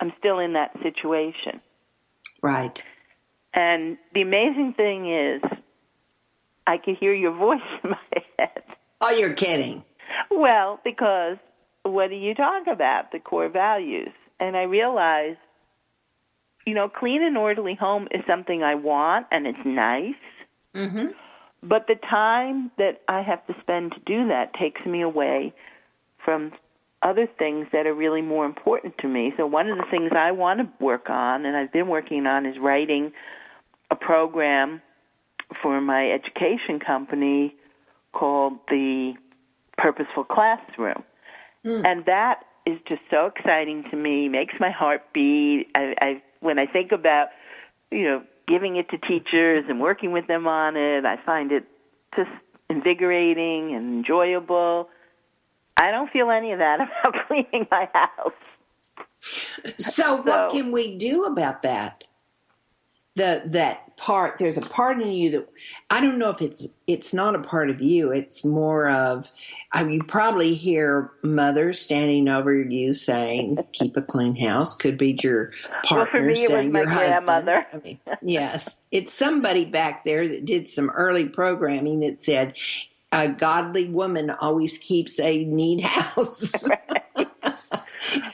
[0.00, 1.60] I'm still in that situation.
[2.42, 2.82] Right.
[3.52, 5.42] And the amazing thing is,
[6.66, 8.62] I could hear your voice in my head.
[9.00, 9.84] Oh, you're kidding.
[10.30, 11.36] Well, because
[11.82, 13.12] what do you talk about?
[13.12, 14.12] The core values.
[14.38, 15.38] And I realized,
[16.66, 20.14] you know, clean and orderly home is something I want and it's nice.
[20.74, 21.06] Mm-hmm.
[21.62, 25.52] But the time that I have to spend to do that takes me away
[26.24, 26.52] from
[27.02, 29.32] other things that are really more important to me.
[29.36, 32.44] So one of the things I want to work on and I've been working on
[32.44, 33.12] is writing
[33.90, 34.82] a program
[35.62, 37.54] for my education company
[38.12, 39.14] called the
[39.78, 41.02] purposeful classroom.
[41.64, 41.84] Hmm.
[41.84, 45.68] And that is just so exciting to me, makes my heart beat.
[45.74, 47.28] I, I when I think about,
[47.90, 51.64] you know, giving it to teachers and working with them on it, I find it
[52.16, 52.30] just
[52.68, 54.88] invigorating and enjoyable.
[55.80, 58.32] I don't feel any of that about cleaning my house.
[59.78, 62.04] So, what So- can we do about that?
[63.16, 65.48] The that part there's a part in you that
[65.90, 68.12] I don't know if it's it's not a part of you.
[68.12, 69.30] It's more of
[69.72, 74.96] I mean, you probably hear mother standing over you saying, "Keep a clean house." Could
[74.96, 77.26] be your Well, partner for me, saying your husband.
[77.26, 77.66] grandmother.
[77.72, 82.56] I mean, yes, it's somebody back there that did some early programming that said,
[83.12, 86.52] "A godly woman always keeps a neat house."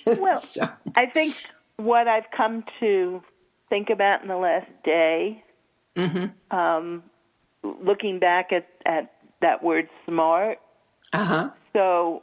[0.07, 1.35] Well, So- I think
[1.77, 3.23] what I've come to
[3.69, 5.43] think about in the last day,
[6.51, 7.03] um,
[7.63, 9.13] looking back at, at
[9.43, 10.59] that word smart,
[11.13, 11.51] uh-huh.
[11.73, 12.23] so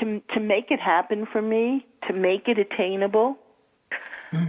[0.00, 3.38] to to make it happen for me, to make it attainable,
[4.32, 4.46] uh,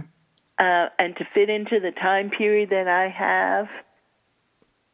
[0.58, 3.68] and to fit into the time period that I have,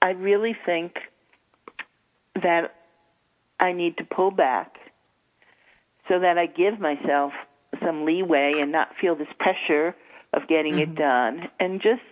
[0.00, 0.94] I really think
[2.34, 2.74] that
[3.60, 4.74] I need to pull back
[6.08, 7.32] so that I give myself
[7.84, 9.94] some leeway and not feel this pressure
[10.32, 11.40] of getting it mm-hmm.
[11.40, 12.02] done and just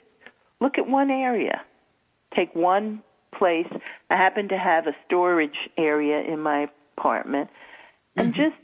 [0.60, 1.62] look at one area.
[2.34, 3.02] Take one
[3.36, 3.66] place.
[4.10, 7.50] I happen to have a storage area in my apartment
[8.16, 8.42] and mm-hmm.
[8.42, 8.56] just,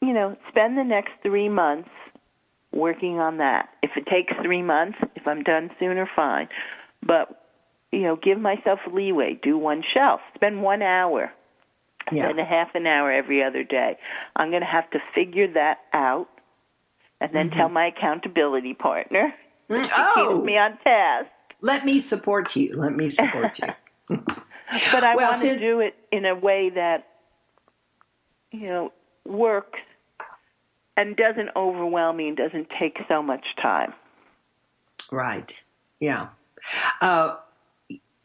[0.00, 1.88] you know, spend the next three months
[2.72, 3.68] working on that.
[3.82, 6.48] If it takes three months, if I'm done sooner, fine.
[7.06, 7.41] But,
[7.92, 9.38] you know, give myself leeway.
[9.42, 10.20] Do one shelf.
[10.34, 11.30] Spend one hour
[12.10, 12.24] Yeah.
[12.24, 13.96] spend a half an hour every other day.
[14.34, 16.28] I'm going to have to figure that out
[17.20, 19.32] and then tell my accountability partner
[19.70, 21.28] Mm, Oh, keep me on task.
[21.60, 22.76] let me support you.
[22.76, 23.68] Let me support you.
[24.90, 27.06] But I Well, want to do it in a way that
[28.50, 28.92] you know
[29.26, 29.78] works
[30.96, 33.92] and doesn't overwhelm me and doesn't take so much time.
[35.12, 35.62] right.
[36.00, 36.28] Yeah.
[37.00, 37.36] Uh,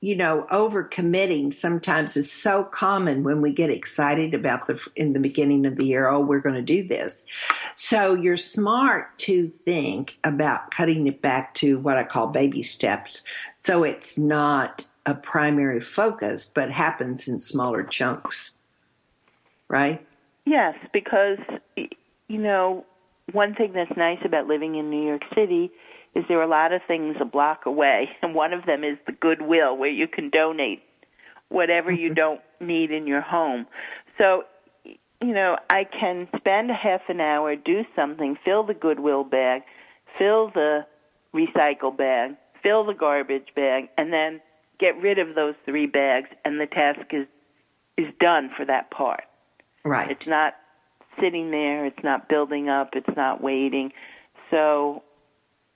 [0.07, 5.19] you know, overcommitting sometimes is so common when we get excited about the in the
[5.19, 6.07] beginning of the year.
[6.07, 7.25] Oh, we're going to do this.
[7.75, 13.25] So you're smart to think about cutting it back to what I call baby steps.
[13.65, 18.51] So it's not a primary focus, but happens in smaller chunks.
[19.67, 20.07] Right?
[20.45, 21.39] Yes, because
[21.75, 22.85] you know,
[23.33, 25.69] one thing that's nice about living in New York City
[26.17, 28.97] is there are a lot of things a block away, and one of them is
[29.05, 30.83] the Goodwill where you can donate
[31.49, 32.15] whatever you mm-hmm.
[32.15, 33.67] don't need in your home.
[34.17, 34.45] So,
[34.83, 39.61] you know, I can spend a half an hour, do something, fill the Goodwill bag,
[40.17, 40.85] fill the
[41.33, 44.41] recycle bag, fill the garbage bag, and then
[44.79, 47.27] get rid of those three bags, and the task is
[47.97, 49.23] is done for that part.
[49.83, 50.11] Right.
[50.11, 50.53] It's not
[51.19, 51.85] sitting there.
[51.85, 52.89] It's not building up.
[52.93, 53.91] It's not waiting.
[54.51, 55.01] So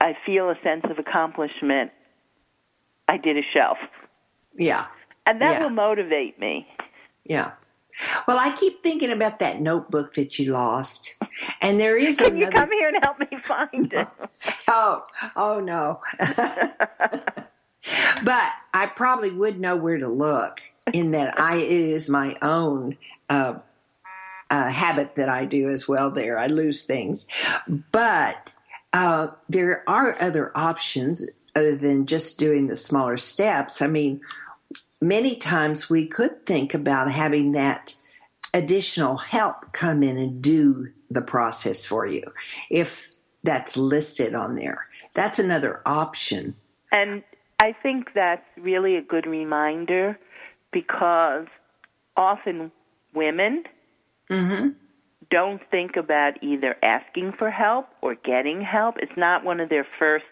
[0.01, 1.91] I feel a sense of accomplishment.
[3.07, 3.77] I did a shelf.
[4.57, 4.87] Yeah.
[5.27, 5.63] And that Yeah.
[5.63, 6.67] will motivate me.
[7.23, 7.51] Yeah.
[8.27, 11.15] Well, I keep thinking about that notebook that you lost,
[11.61, 14.07] and there is Can you come here and help me find it?
[14.67, 15.99] Oh, oh no.
[18.23, 20.61] but I probably would know where to look.
[20.93, 22.97] In that, I is my own
[23.29, 23.55] uh,
[24.49, 26.09] uh, habit that I do as well.
[26.11, 27.27] There, I lose things,
[27.91, 28.53] but
[28.93, 33.81] uh, there are other options other than just doing the smaller steps.
[33.81, 34.21] I mean,
[35.01, 37.95] many times we could think about having that
[38.53, 42.23] additional help come in and do the process for you
[42.69, 43.09] if
[43.43, 44.87] that's listed on there.
[45.13, 46.55] That's another option.
[46.91, 47.23] And
[47.59, 50.17] I think that's really a good reminder
[50.71, 51.47] because
[52.15, 52.71] often
[53.13, 53.63] women
[55.31, 58.97] don't think about either asking for help or getting help.
[58.99, 60.25] It's not one of their first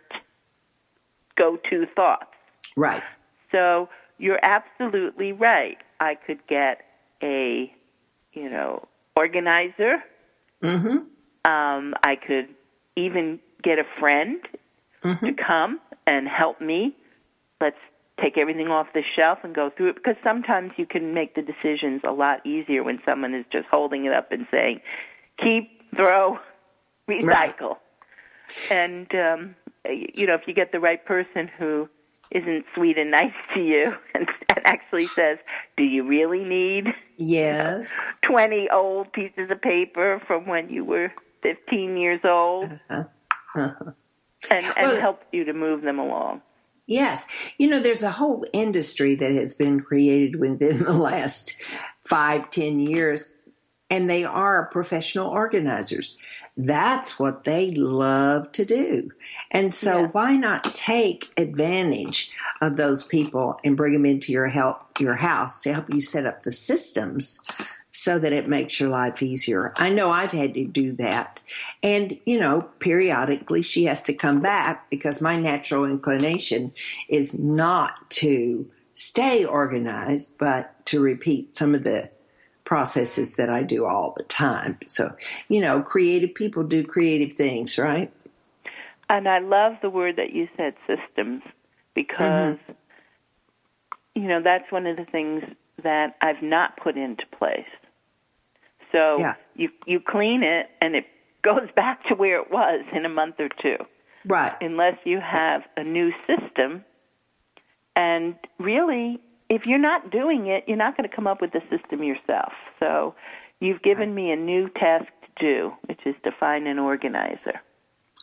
[1.35, 2.27] go to thoughts.
[2.75, 3.01] Right.
[3.51, 3.89] So
[4.19, 5.77] you're absolutely right.
[5.99, 6.81] I could get
[7.23, 7.73] a,
[8.33, 10.03] you know, organizer.
[10.63, 11.49] Mm-hmm.
[11.49, 12.49] Um, I could
[12.95, 14.37] even get a friend
[15.03, 16.95] to come and help me.
[17.61, 17.77] Let's
[18.21, 21.41] take everything off the shelf and go through it because sometimes you can make the
[21.41, 24.81] decisions a lot easier when someone is just holding it up and saying,
[25.41, 26.37] keep, throw,
[27.09, 27.77] recycle.
[28.71, 29.55] And, um,
[29.87, 31.87] you know, if you get the right person who
[32.31, 35.37] isn't sweet and nice to you and, and actually says,
[35.77, 36.85] do you really need
[37.17, 37.95] Yes.
[38.27, 41.11] 20 old pieces of paper from when you were
[41.43, 43.03] 15 years old Uh-huh.
[43.55, 43.91] Uh-huh.
[44.51, 46.41] and, and Well- helps you to move them along.
[46.89, 47.27] Yes.
[47.59, 51.55] You know, there's a whole industry that has been created within the last
[52.03, 53.31] five, ten years,
[53.91, 56.17] and they are professional organizers.
[56.57, 59.11] That's what they love to do.
[59.51, 60.07] And so Yeah.
[60.07, 65.61] why not take advantage of those people and bring them into your help your house
[65.61, 67.39] to help you set up the systems
[67.91, 69.73] so that it makes your life easier.
[69.75, 71.39] I know I've had to do that.
[71.81, 76.73] And, you know, periodically she has to come back because my natural inclination
[77.07, 82.09] is not to stay organized, but to repeat some of the
[82.65, 84.77] processes that I do all the time.
[84.87, 85.09] So,
[85.47, 88.11] you know, creative people do creative things, right?
[89.09, 91.41] And I love the word that you said, systems,
[91.95, 92.71] because mm-hmm.
[94.13, 95.43] you know that's one of the things
[95.81, 97.65] that I've not put into place.
[98.91, 99.33] So Yeah.
[99.55, 101.05] you you clean it, and it
[101.43, 103.77] goes back to where it was in a month or two,
[104.25, 104.53] Right.
[104.61, 106.83] unless you have a new system.
[107.95, 109.19] And really,
[109.49, 112.53] if you're not doing it, you're not going to come up with the system yourself.
[112.79, 113.15] So
[113.59, 117.61] you've given me a new task to do, which is to find an organizer.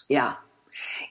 [0.08, 0.34] Yeah.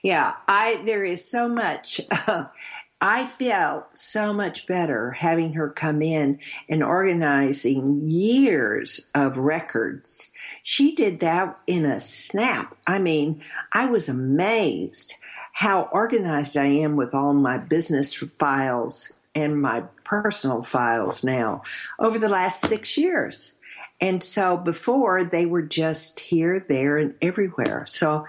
[0.02, 0.34] Yeah.
[0.48, 2.00] I, there is so much.
[3.00, 6.38] I felt so much better having her come in
[6.68, 10.32] and organizing years of records.
[10.62, 12.74] She did that in a snap.
[12.86, 13.42] I mean,
[13.72, 15.14] I was amazed
[15.52, 21.62] how organized I am with all my business files and my personal files now
[21.98, 23.54] over the last six years.
[24.00, 27.84] And so before they were just here, there, and everywhere.
[27.86, 28.26] So,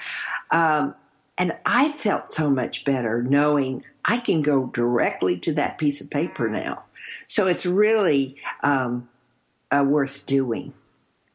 [0.51, 0.95] um,
[1.37, 6.09] and I felt so much better knowing I can go directly to that piece of
[6.09, 6.83] paper now.
[7.27, 9.09] So it's really um,
[9.69, 10.73] uh, worth doing.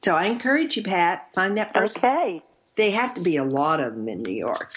[0.02, 1.98] So I encourage you, Pat, find that person.
[1.98, 2.42] Okay.
[2.76, 4.72] They have to be a lot of them in New York.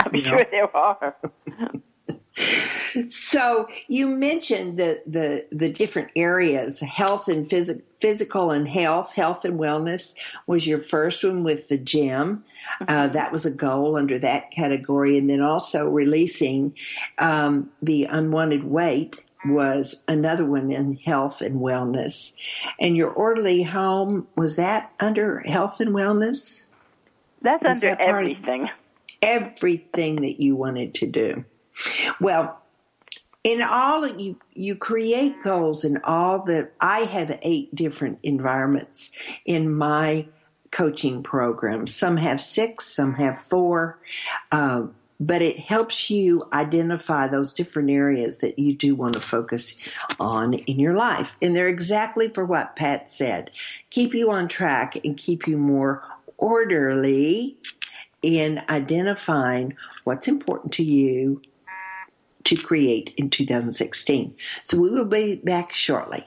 [0.00, 0.28] I'm You know?
[0.36, 1.16] sure there are.
[3.08, 9.44] So you mentioned the the the different areas, health and phys- physical and health, health
[9.44, 10.14] and wellness
[10.46, 12.44] was your first one with the gym.
[12.86, 16.74] Uh, that was a goal under that category, and then also releasing
[17.18, 22.34] um, the unwanted weight was another one in health and wellness.
[22.80, 26.64] And your orderly home was that under health and wellness?
[27.42, 28.68] That's Was under that everything.
[29.22, 31.44] everything that you wanted to do.
[32.20, 32.60] Well,
[33.44, 36.70] in all of you, you create goals in all the.
[36.80, 39.12] I have eight different environments
[39.46, 40.26] in my
[40.70, 41.94] coaching programs.
[41.94, 43.98] Some have six, some have four,
[44.52, 49.76] um, but it helps you identify those different areas that you do want to focus
[50.20, 51.34] on in your life.
[51.42, 53.50] And they're exactly for what Pat said
[53.90, 56.04] keep you on track and keep you more
[56.36, 57.56] orderly
[58.22, 61.42] in identifying what's important to you
[62.44, 64.34] to create in 2016.
[64.64, 66.26] So we will be back shortly.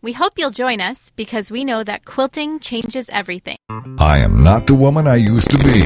[0.00, 3.56] We hope you'll join us because we know that quilting changes everything.
[3.98, 5.82] I am not the woman I used to be.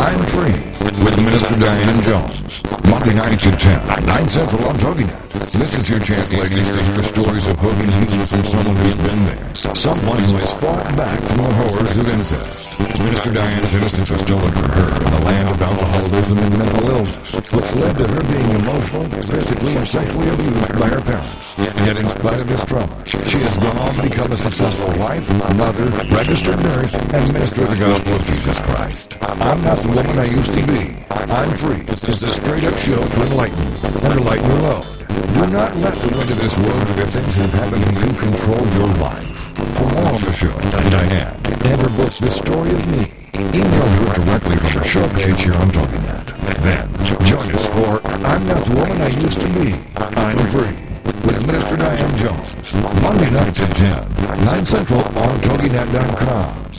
[0.00, 0.56] I'm free
[1.04, 2.62] with Minister Diane Jones.
[2.88, 5.30] Monday nights at 10, 9 Central on TogiNet.
[5.52, 8.96] This is your chance, ladies, to hear stories of hook and heels from someone who's
[8.96, 9.54] been there.
[9.54, 12.78] Someone who has fought back from the horrors of incest.
[12.80, 17.34] Minister Diane's innocence was stolen from her in the land of alcoholism and mental illness,
[17.52, 21.54] which led to her being emotionally, physically, and sexually abused by her parents.
[21.58, 23.18] Yet in spite of this trauma, she
[23.50, 25.26] has gone on to become a successful wife,
[25.56, 29.16] mother, registered nurse, and minister of the gospel of Jesus Christ.
[29.22, 30.94] I'm not the woman I used to be.
[31.10, 31.82] I'm free.
[31.82, 34.86] This is a straight up show to enlighten and to lighten your load.
[35.34, 38.90] Do not let go into this world where things have happened to you control your
[39.02, 39.50] life.
[39.74, 40.54] For more on the show,
[40.90, 41.34] Diane,
[41.66, 45.54] and her books, The Story of Me, email her directly from the show page here
[45.54, 46.26] on TogiNet.
[46.62, 46.86] Then,
[47.26, 49.74] join us for I'm Not the Woman I Used to Be.
[49.96, 50.89] I'm Free
[51.24, 52.72] with Minister Diane Jones.
[53.02, 56.70] Monday nights at 10, 9 Central on TogiNet.com.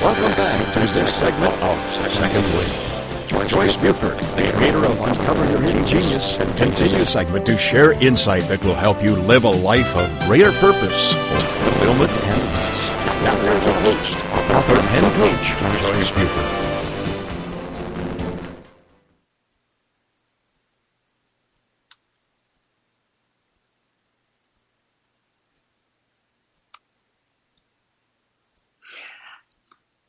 [0.00, 1.78] Welcome back to this segment of
[2.10, 3.48] Second Wind.
[3.48, 8.64] Joyce Buford, the creator of Uncover Your Hidden Genius, continues segment to share insight that
[8.64, 12.44] will help you live a life of greater purpose, fulfillment, and.
[13.24, 14.16] Now there's our host,
[14.50, 16.63] author, and coach, Joyce Buford.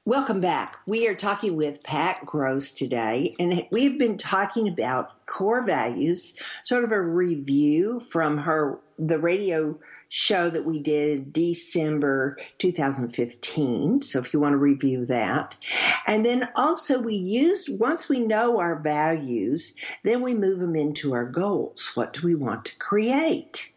[0.08, 0.78] Welcome back.
[0.86, 6.84] We are talking with Pat Gross today, and we've been talking about core values, sort
[6.84, 9.76] of a review from her the radio
[10.10, 14.04] show that we did in December 2015.
[14.04, 15.58] So if you want to review that.
[16.06, 21.14] And then also we used once we know our values, then we move them into
[21.14, 21.94] our goals.
[21.96, 23.72] What do we want to create?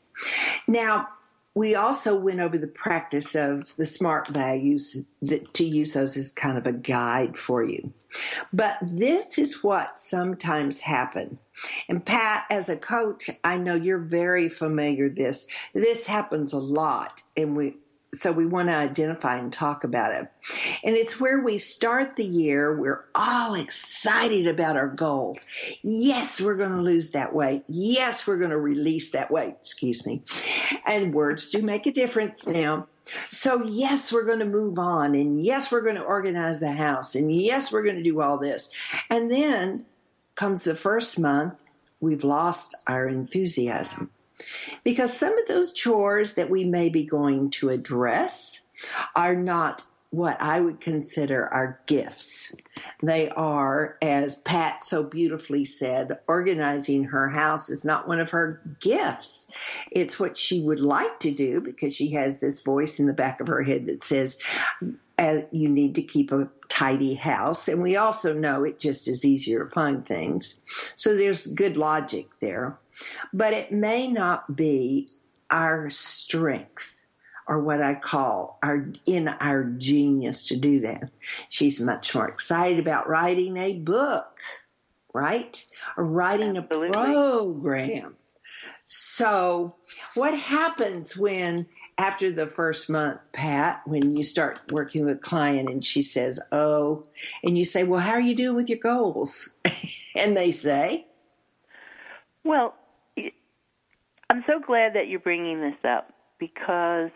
[0.66, 1.08] Now,
[1.58, 6.30] we also went over the practice of the smart values that, to use those as
[6.30, 7.92] kind of a guide for you.
[8.52, 11.40] But this is what sometimes happen.
[11.88, 15.48] And Pat, as a coach, I know you're very familiar this.
[15.74, 17.76] This happens a lot and we
[18.14, 20.30] so we want to identify and talk about it.
[20.82, 22.74] And it's where we start the year.
[22.74, 25.44] We're all excited about our goals.
[25.82, 27.64] Yes, we're going to lose that weight.
[27.68, 29.56] Yes, we're going to release that weight.
[29.60, 30.22] Excuse me.
[30.86, 32.86] And words do make a difference now.
[33.28, 35.14] So, yes, we're going to move on.
[35.14, 37.14] And yes, we're going to organize the house.
[37.14, 38.70] And yes, we're going to do all this.
[39.10, 39.84] And then
[40.34, 41.54] comes the first month,
[42.00, 44.10] we've lost our enthusiasm.
[44.84, 48.62] Because some of those chores that we may be going to address
[49.16, 52.54] are not what I would consider our gifts.
[53.02, 58.62] They are, as Pat so beautifully said, organizing her house is not one of her
[58.80, 59.48] gifts.
[59.90, 63.40] It's what she would like to do because she has this voice in the back
[63.40, 64.38] of her head that says,
[65.18, 67.68] uh, you need to keep a tidy house.
[67.68, 70.60] And we also know it just is easier to find things.
[70.96, 72.78] So there's good logic there
[73.32, 75.08] but it may not be
[75.50, 76.98] our strength
[77.48, 81.10] or what I call our in our genius to do that.
[81.48, 84.40] She's much more excited about writing a book,
[85.14, 85.64] right?
[85.96, 86.88] Or writing Absolutely.
[86.88, 88.16] a program.
[88.86, 89.76] So,
[90.14, 95.68] what happens when after the first month, Pat, when you start working with a client
[95.68, 97.04] and she says, "Oh,"
[97.42, 99.48] and you say, "Well, how are you doing with your goals?"
[100.16, 101.06] and they say,
[102.44, 102.74] "Well,
[104.30, 107.10] I'm so glad that you're bringing this up because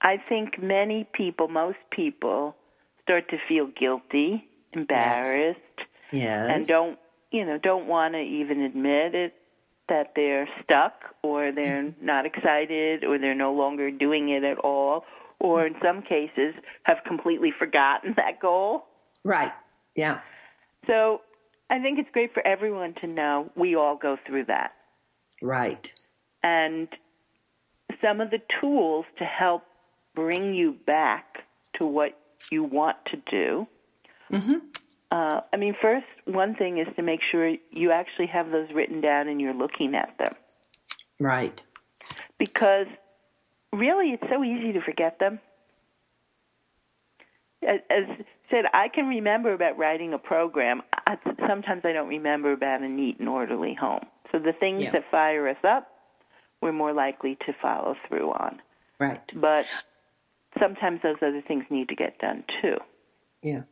[0.00, 2.56] I think many people, most people,
[3.02, 5.58] start to feel guilty, embarrassed,
[6.10, 6.22] yes.
[6.22, 6.50] yes.
[6.50, 6.98] and don't,
[7.30, 9.34] you know, don't want to even admit it
[9.88, 10.92] that they're stuck
[11.22, 12.06] or they're mm-hmm.
[12.06, 15.04] not excited or they're no longer doing it at all
[15.38, 18.86] or in some cases have completely forgotten that goal.
[19.24, 19.52] Right.
[19.94, 20.20] Yeah.
[20.86, 21.20] So,
[21.70, 24.72] I think it's great for everyone to know we all go through that.
[25.42, 25.92] Right.
[26.42, 26.88] And
[28.00, 29.64] some of the tools to help
[30.14, 31.38] bring you back
[31.78, 32.18] to what
[32.50, 33.66] you want to do.
[34.32, 34.54] Mm-hmm.
[35.10, 39.00] Uh, I mean, first, one thing is to make sure you actually have those written
[39.00, 40.34] down and you're looking at them.
[41.20, 41.60] Right.
[42.38, 42.86] Because
[43.72, 45.38] really, it's so easy to forget them.
[47.62, 48.04] As, as
[48.50, 50.82] said, I can remember about writing a program.
[51.06, 51.16] I,
[51.46, 54.06] sometimes I don't remember about a neat and orderly home.
[54.32, 54.92] So the things yeah.
[54.92, 55.88] that fire us up,
[56.60, 58.60] we're more likely to follow through on.
[58.98, 59.20] Right.
[59.34, 59.66] But
[60.58, 62.76] sometimes those other things need to get done too.
[63.42, 63.62] Yeah.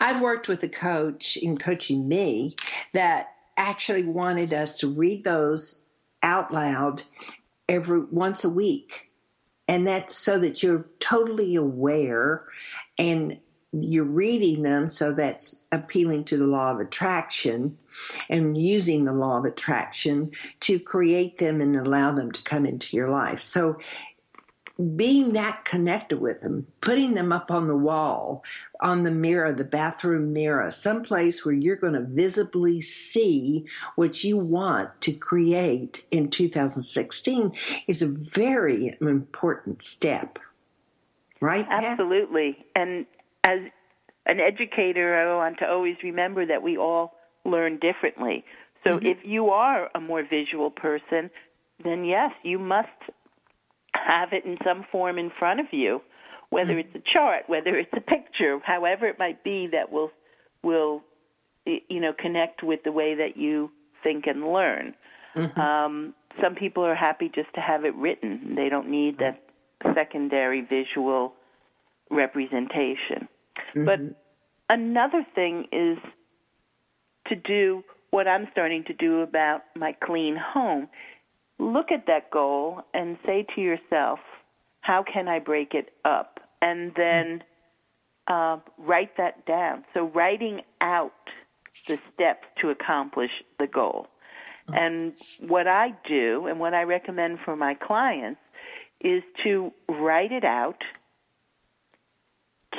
[0.00, 2.56] I've worked with a coach in coaching me
[2.92, 5.82] that actually wanted us to read those
[6.22, 7.04] out loud
[7.68, 9.10] every once a week.
[9.68, 12.44] And that's so that you're totally aware
[12.98, 13.38] and
[13.72, 17.78] you're reading them so that's appealing to the law of attraction
[18.28, 20.30] and using the law of attraction
[20.60, 23.42] to create them and allow them to come into your life.
[23.42, 23.78] So
[24.94, 28.44] being that connected with them, putting them up on the wall,
[28.80, 34.36] on the mirror, the bathroom mirror, someplace where you're going to visibly see what you
[34.36, 37.52] want to create in 2016
[37.86, 40.38] is a very important step.
[41.40, 41.66] Right?
[41.68, 42.66] Absolutely.
[42.74, 43.06] And
[43.44, 43.60] as
[44.26, 47.14] an educator, I want to always remember that we all
[47.46, 48.44] learn differently.
[48.84, 49.06] So mm-hmm.
[49.06, 51.30] if you are a more visual person,
[51.82, 52.88] then yes, you must
[53.94, 56.00] have it in some form in front of you,
[56.50, 56.96] whether mm-hmm.
[56.96, 60.10] it's a chart, whether it's a picture, however it might be that will
[60.62, 61.02] will
[61.64, 63.70] you know connect with the way that you
[64.02, 64.94] think and learn.
[65.34, 65.60] Mm-hmm.
[65.60, 69.42] Um, some people are happy just to have it written; they don't need that
[69.94, 71.34] secondary visual
[72.10, 73.28] representation.
[73.74, 74.00] But
[74.68, 75.98] another thing is
[77.28, 80.88] to do what I'm starting to do about my clean home.
[81.58, 84.18] Look at that goal and say to yourself,
[84.80, 86.40] how can I break it up?
[86.62, 87.42] And then
[88.28, 89.84] uh, write that down.
[89.94, 91.12] So, writing out
[91.86, 94.08] the steps to accomplish the goal.
[94.68, 98.40] And what I do and what I recommend for my clients
[99.00, 100.82] is to write it out,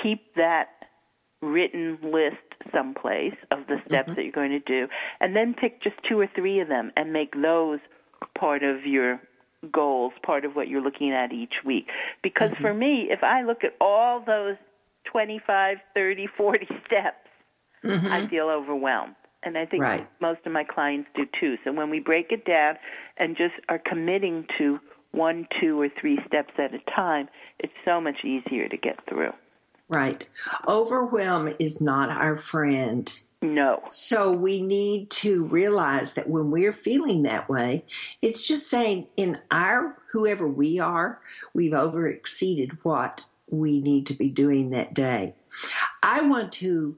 [0.04, 0.68] keep that
[1.42, 2.38] written list
[2.74, 4.16] someplace of the steps mm-hmm.
[4.16, 4.88] that you're going to do,
[5.20, 7.80] and then pick just two or three of them and make those
[8.38, 9.22] part of your
[9.72, 11.88] goals, part of what you're looking at each week.
[12.24, 12.64] Because mm-hmm.
[12.64, 14.56] for me, if I look at all those
[15.06, 17.28] 25, 30, 40 steps,
[17.84, 18.08] mm-hmm.
[18.08, 19.16] I feel overwhelmed.
[19.44, 20.08] And I think Right.
[20.20, 21.58] most of my clients do too.
[21.64, 22.78] So when we break it down
[23.18, 24.80] and just are committing to
[25.12, 27.30] one, two, or three steps at a time,
[27.60, 29.32] it's so much easier to get through.
[29.90, 30.28] Right.
[30.68, 33.12] Overwhelm is not our friend.
[33.42, 33.84] No.
[33.90, 37.86] So we need to realize that when we're feeling that way,
[38.22, 41.22] it's just saying in our whoever we are,
[41.54, 45.36] we've over exceeded what we need to be doing that day.
[46.04, 46.98] I want to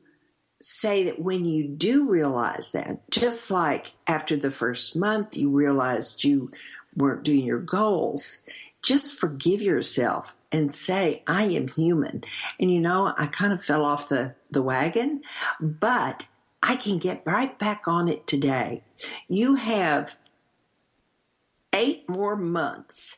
[0.62, 6.24] say that when you do realize that, just like after the first month you realized
[6.24, 6.52] you
[6.96, 8.42] weren't doing your goals,
[8.82, 12.24] just forgive yourself and say, I am human.
[12.60, 15.22] And you know, I kind of fell off the, the wagon,
[15.60, 16.28] but
[16.64, 18.84] I can get right back on it today.
[19.28, 20.16] You have
[21.74, 23.18] eight more months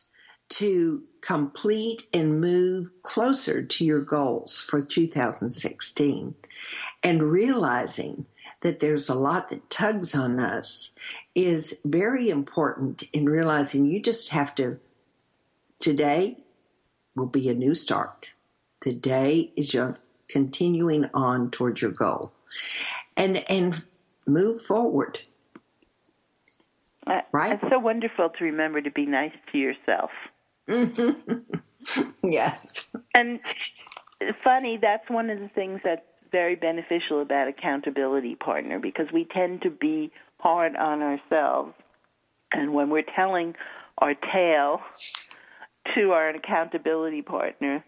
[0.50, 6.34] to complete and move closer to your goals for 2016
[7.02, 8.26] and realizing
[8.60, 10.94] that there's a lot that tugs on us
[11.34, 14.78] is very important in realizing you just have to
[15.78, 16.36] today
[17.14, 18.32] will be a new start
[18.80, 19.96] today is your
[20.28, 22.32] continuing on towards your goal
[23.16, 23.84] and and
[24.26, 25.20] move forward
[27.32, 27.54] Right.
[27.54, 30.10] It's so wonderful to remember to be nice to yourself.
[32.22, 33.40] yes And
[34.44, 39.62] funny, that's one of the things that's very beneficial about accountability partner because we tend
[39.62, 41.74] to be hard on ourselves.
[42.52, 43.54] And when we're telling
[43.98, 44.80] our tale
[45.94, 47.84] to our accountability partner,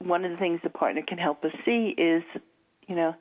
[0.00, 2.22] one of the things the partner can help us see is,
[2.86, 3.14] you know,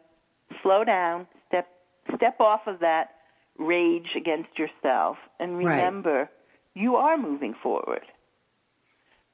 [0.64, 1.68] slow down, step
[2.16, 3.12] step off of that
[3.58, 5.78] rage against yourself and Right.
[5.78, 6.30] remember
[6.76, 8.06] you are moving forward.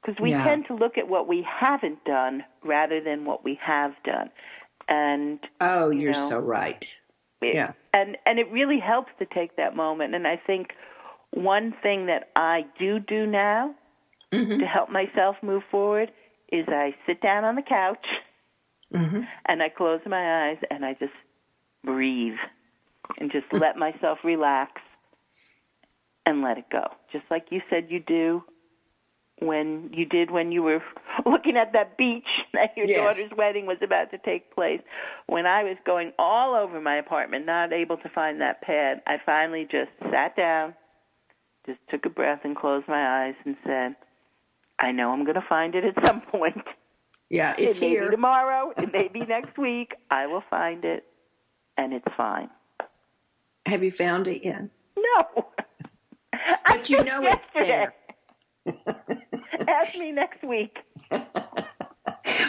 [0.02, 0.44] Because we Yeah.
[0.44, 4.30] tend to look at what we haven't done rather than what we have done.
[4.88, 6.28] And oh You you're know.
[6.28, 6.84] so right
[7.44, 7.72] it, Yeah.
[7.92, 10.72] and and it really helps to take that moment and i think
[11.32, 13.74] one thing that i do do now
[14.34, 14.58] Mm-hmm.
[14.60, 16.10] to help myself move forward
[16.50, 18.06] is i sit down on the couch
[18.94, 19.20] Mm-hmm.
[19.46, 21.12] and i close my eyes and i just
[21.84, 22.34] breathe
[23.18, 24.72] and just let myself relax
[26.26, 28.42] and let it go just like you said you do
[29.40, 30.82] when you did when you were
[31.26, 32.98] looking at that beach that your Yes.
[32.98, 34.80] daughter's wedding was about to take place.
[35.26, 39.16] When I was going all over my apartment, not able to find that pad, I
[39.26, 40.74] finally just sat down,
[41.66, 43.96] just took a breath and closed my eyes and said,
[44.78, 46.62] I know I'm going to find it at some point.
[47.30, 49.94] yeah it's it may here be tomorrow, it may be next week.
[50.10, 51.04] I will find it,
[51.76, 52.50] and it's fine.
[53.66, 55.46] have you found it yet No.
[56.66, 57.94] But you know it's there.
[59.68, 60.82] Ask me next week.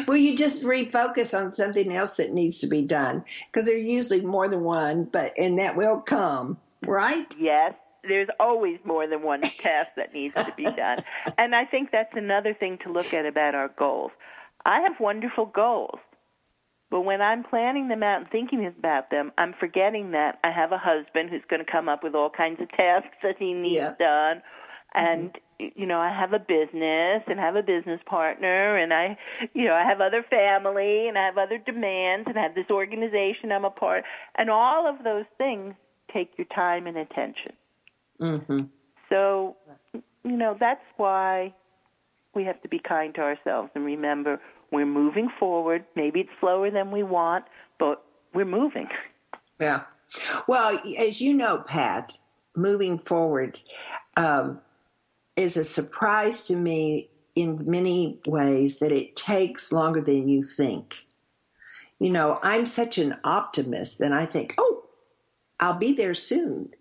[0.07, 4.21] Well, you just refocus on something else that needs to be done because there's usually
[4.21, 7.31] more than one, but and that will come, right?
[7.37, 7.73] Yes,
[8.07, 11.03] there's always more than one task that needs to be done.
[11.37, 14.11] And I think that's another thing to look at about our goals.
[14.65, 15.99] I have wonderful goals,
[16.89, 20.71] but when I'm planning them out and thinking about them, I'm forgetting that I have
[20.71, 23.75] a husband who's going to come up with all kinds of tasks that he needs
[23.75, 23.93] Yeah.
[23.99, 24.37] done.
[24.95, 25.05] Mm-hmm.
[25.07, 29.17] And you know, I have a business and have a business partner and I
[29.53, 32.69] you know, I have other family and I have other demands and I have this
[32.69, 34.03] organization I'm a part
[34.37, 35.73] and all of those things
[36.13, 37.53] take your time and attention.
[38.21, 38.61] Mm-hmm.
[39.09, 39.55] So,
[39.93, 41.53] you know, that's why
[42.33, 44.39] we have to be kind to ourselves and remember
[44.71, 45.85] we're moving forward.
[45.95, 47.45] Maybe it's slower than we want,
[47.79, 48.03] but
[48.33, 48.87] we're moving.
[49.59, 49.83] Yeah.
[50.47, 52.17] Well, as you know, Pat,
[52.55, 53.59] moving forward
[54.17, 54.59] um,
[55.35, 61.05] is a surprise to me in many ways that it takes longer than you think.
[61.99, 64.83] You know, I'm such an optimist and I think, oh,
[65.59, 66.71] I'll be there soon.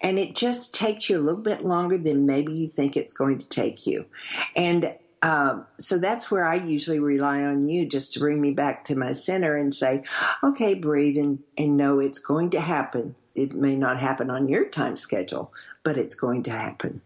[0.00, 3.38] And it just takes you a little bit longer than maybe you think it's going
[3.38, 4.06] to take you.
[4.54, 8.84] And um, so that's where I usually rely on you just to bring me back
[8.86, 10.04] to my center and say,
[10.44, 13.14] okay, breathe and, and know it's going to happen.
[13.34, 15.52] It may not happen on your time schedule,
[15.82, 17.00] but it's going to happen.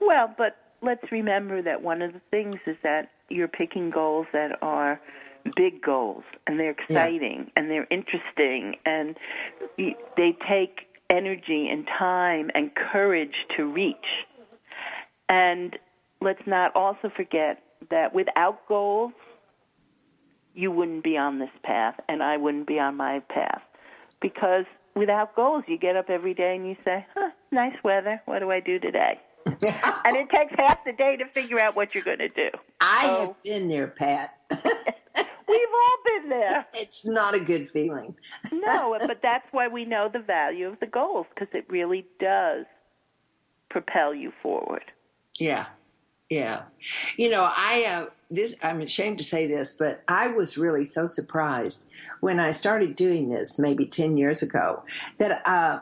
[0.00, 4.58] Well, but let's remember that one of the things is that you're picking goals that
[4.62, 5.00] are
[5.56, 7.52] big goals and they're exciting yeah.
[7.56, 9.16] and they're interesting and
[9.76, 13.96] they take energy and time and courage to reach.
[15.28, 15.76] And
[16.20, 19.12] let's not also forget that without goals,
[20.54, 23.62] you wouldn't be on this path and I wouldn't be on my path.
[24.20, 28.20] Because without goals, you get up every day and you say, huh, nice weather.
[28.26, 29.20] What do I do today?
[29.46, 32.50] and it takes half the day to figure out what you're going to do.
[32.80, 34.36] I so, have been there, Pat.
[35.50, 36.66] we've all been there.
[36.74, 38.14] It's not a good feeling.
[38.52, 42.66] no, but that's why we know the value of the goals because it really does
[43.68, 44.84] propel you forward.
[45.38, 45.66] Yeah.
[46.28, 46.62] Yeah.
[47.16, 51.06] You know, I uh, this I'm ashamed to say this, but I was really so
[51.06, 51.84] surprised
[52.20, 54.84] when I started doing this maybe 10 years ago
[55.18, 55.80] that uh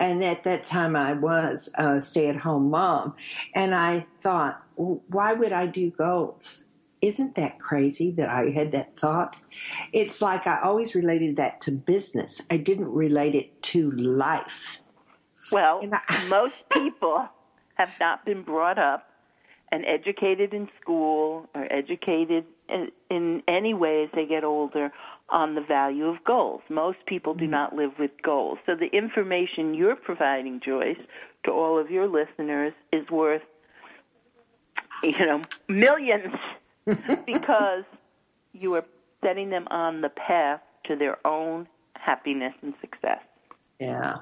[0.00, 3.14] and at that time I was a stay-at-home mom
[3.54, 6.62] and I thought, why would I do goals?
[7.00, 9.36] Isn't that crazy that I had that thought?
[9.92, 12.42] It's like I always related that to business.
[12.50, 14.78] I didn't relate it to life.
[15.52, 17.28] Well, I- most people
[17.76, 19.08] have not been brought up
[19.70, 24.90] and educated in school or educated in, in any way as they get older
[25.30, 26.62] on the value of goals.
[26.68, 27.50] Most people do mm-hmm.
[27.50, 28.58] not live with goals.
[28.66, 30.98] So the information you're providing, Joyce,
[31.44, 33.42] to all of your listeners is worth,
[35.02, 36.34] you know, millions
[37.26, 37.84] because
[38.52, 38.84] you are
[39.22, 43.20] setting them on the path to their own happiness and success.
[43.78, 44.16] Yeah.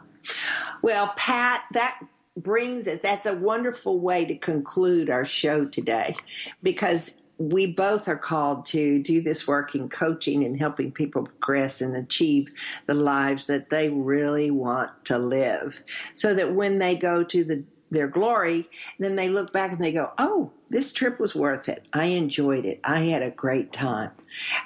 [0.83, 2.01] Well, Pat, that
[2.37, 6.17] brings us, that's a wonderful way to conclude our show today
[6.63, 11.81] because we both are called to do this work in coaching and helping people progress
[11.81, 12.53] and achieve
[12.87, 15.83] the lives that they really want to live
[16.15, 18.69] so that when they go to the their glory
[18.99, 22.65] then they look back and they go oh this trip was worth it i enjoyed
[22.65, 24.11] it i had a great time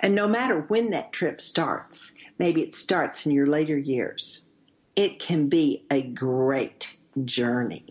[0.01, 4.43] and no matter when that trip starts maybe it starts in your later years
[4.97, 7.87] it can be a great journey.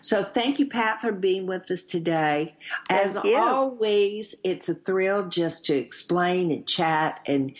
[0.00, 2.54] So thank you, Pat, for being with us today.
[2.90, 7.56] As always, it's a thrill just to explain and chat and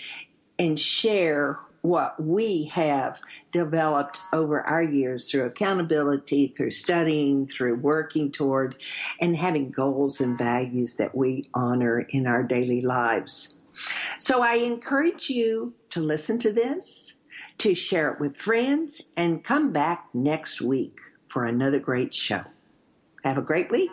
[0.59, 3.18] and share what we have
[3.53, 8.74] developed over our years through accountability, through studying, through working toward,
[9.20, 13.57] and having goals and values that we honor in our daily lives.
[14.18, 17.16] So I encourage you to listen to this,
[17.59, 20.97] to share it with friends, and come back next week
[21.28, 22.45] for another great show.
[23.24, 23.93] Have a great week.